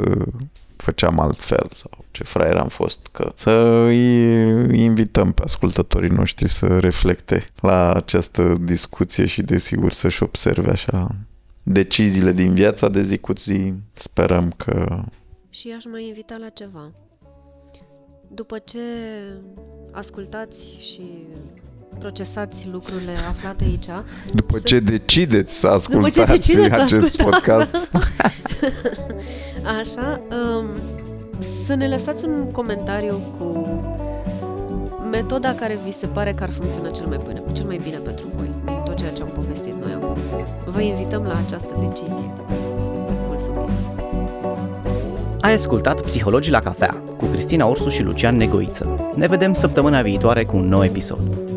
făceam 0.82 1.18
altfel 1.18 1.70
sau 1.74 2.04
ce 2.10 2.24
fraier 2.24 2.56
am 2.56 2.68
fost, 2.68 3.08
că 3.12 3.32
să 3.34 3.50
îi 3.86 4.82
invităm 4.82 5.32
pe 5.32 5.42
ascultătorii 5.44 6.08
noștri 6.08 6.48
să 6.48 6.78
reflecte 6.78 7.44
la 7.60 7.92
această 7.92 8.56
discuție 8.60 9.26
și 9.26 9.42
desigur 9.42 9.92
să-și 9.92 10.22
observe 10.22 10.70
așa 10.70 11.14
deciziile 11.62 12.32
din 12.32 12.54
viața 12.54 12.88
de 12.88 13.02
zi 13.02 13.18
cu 13.18 13.32
zi. 13.32 13.72
Sperăm 13.92 14.52
că... 14.56 15.02
Și 15.50 15.72
aș 15.76 15.84
mai 15.84 16.06
invita 16.06 16.36
la 16.40 16.48
ceva. 16.48 16.90
După 18.28 18.58
ce 18.58 18.78
ascultați 19.92 20.58
și 20.80 21.02
procesați 21.98 22.68
lucrurile 22.68 23.12
aflate 23.28 23.64
aici. 23.64 23.86
După 24.34 24.56
să... 24.56 24.62
ce 24.62 24.80
decideți 24.80 25.58
să 25.58 25.66
ascultați 25.66 26.14
După 26.14 26.26
ce 26.26 26.32
decideți 26.32 26.74
acest 26.74 26.92
ascultați. 26.92 27.22
podcast. 27.22 27.70
Așa, 29.64 30.20
um, 30.30 30.66
să 31.64 31.74
ne 31.74 31.88
lăsați 31.88 32.24
un 32.24 32.50
comentariu 32.52 33.20
cu 33.38 33.66
metoda 35.10 35.54
care 35.54 35.78
vi 35.84 35.90
se 35.92 36.06
pare 36.06 36.32
că 36.32 36.42
ar 36.42 36.50
funcționa 36.50 36.90
cel 36.90 37.06
mai 37.06 37.18
bine, 37.26 37.42
cel 37.52 37.64
mai 37.64 37.80
bine 37.82 37.96
pentru 37.96 38.26
voi, 38.36 38.50
tot 38.84 38.96
ceea 38.96 39.10
ce 39.10 39.22
am 39.22 39.28
povestit 39.28 39.74
noi 39.82 39.92
acum. 39.92 40.16
Vă 40.64 40.80
invităm 40.80 41.22
la 41.22 41.40
această 41.46 41.74
decizie. 41.80 42.30
Mulțumim! 43.28 43.68
Ai 45.40 45.52
ascultat 45.52 46.00
Psihologii 46.00 46.52
la 46.52 46.60
cafea 46.60 47.02
cu 47.16 47.24
Cristina 47.24 47.64
Ursu 47.64 47.88
și 47.88 48.02
Lucian 48.02 48.36
Negoiță. 48.36 49.12
Ne 49.14 49.26
vedem 49.26 49.52
săptămâna 49.52 50.02
viitoare 50.02 50.44
cu 50.44 50.56
un 50.56 50.68
nou 50.68 50.84
episod. 50.84 51.51